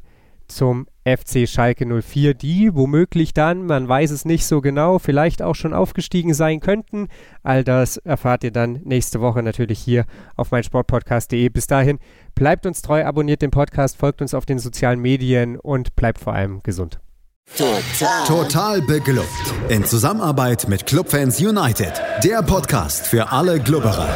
zum 0.51 0.87
FC 1.03 1.47
Schalke 1.47 1.85
04, 1.85 2.33
die 2.33 2.75
womöglich 2.75 3.33
dann, 3.33 3.65
man 3.65 3.87
weiß 3.87 4.11
es 4.11 4.25
nicht 4.25 4.45
so 4.45 4.61
genau, 4.61 4.99
vielleicht 4.99 5.41
auch 5.41 5.55
schon 5.55 5.73
aufgestiegen 5.73 6.33
sein 6.33 6.59
könnten. 6.59 7.07
All 7.41 7.63
das 7.63 7.97
erfahrt 7.97 8.43
ihr 8.43 8.51
dann 8.51 8.81
nächste 8.83 9.21
Woche 9.21 9.41
natürlich 9.41 9.79
hier 9.79 10.05
auf 10.35 10.51
meinsportpodcast.de. 10.51 11.49
Bis 11.49 11.67
dahin, 11.67 11.99
bleibt 12.35 12.65
uns 12.65 12.81
treu, 12.81 13.03
abonniert 13.03 13.41
den 13.41 13.51
Podcast, 13.51 13.97
folgt 13.97 14.21
uns 14.21 14.33
auf 14.33 14.45
den 14.45 14.59
sozialen 14.59 14.99
Medien 14.99 15.57
und 15.57 15.95
bleibt 15.95 16.19
vor 16.19 16.33
allem 16.33 16.61
gesund. 16.61 16.99
Total. 17.57 18.27
Total 18.27 18.81
beglückt. 18.81 19.27
In 19.69 19.83
Zusammenarbeit 19.83 20.67
mit 20.69 20.85
Clubfans 20.85 21.39
United. 21.41 21.93
Der 22.23 22.41
Podcast 22.43 23.07
für 23.07 23.31
alle 23.31 23.59
Glubberer. 23.59 24.07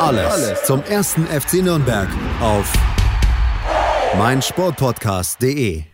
Alles, 0.00 0.32
Alles 0.32 0.64
zum 0.64 0.82
ersten 0.84 1.26
FC 1.26 1.62
Nürnberg 1.62 2.08
auf 2.40 2.72
meinsportpodcast.de. 4.16 5.87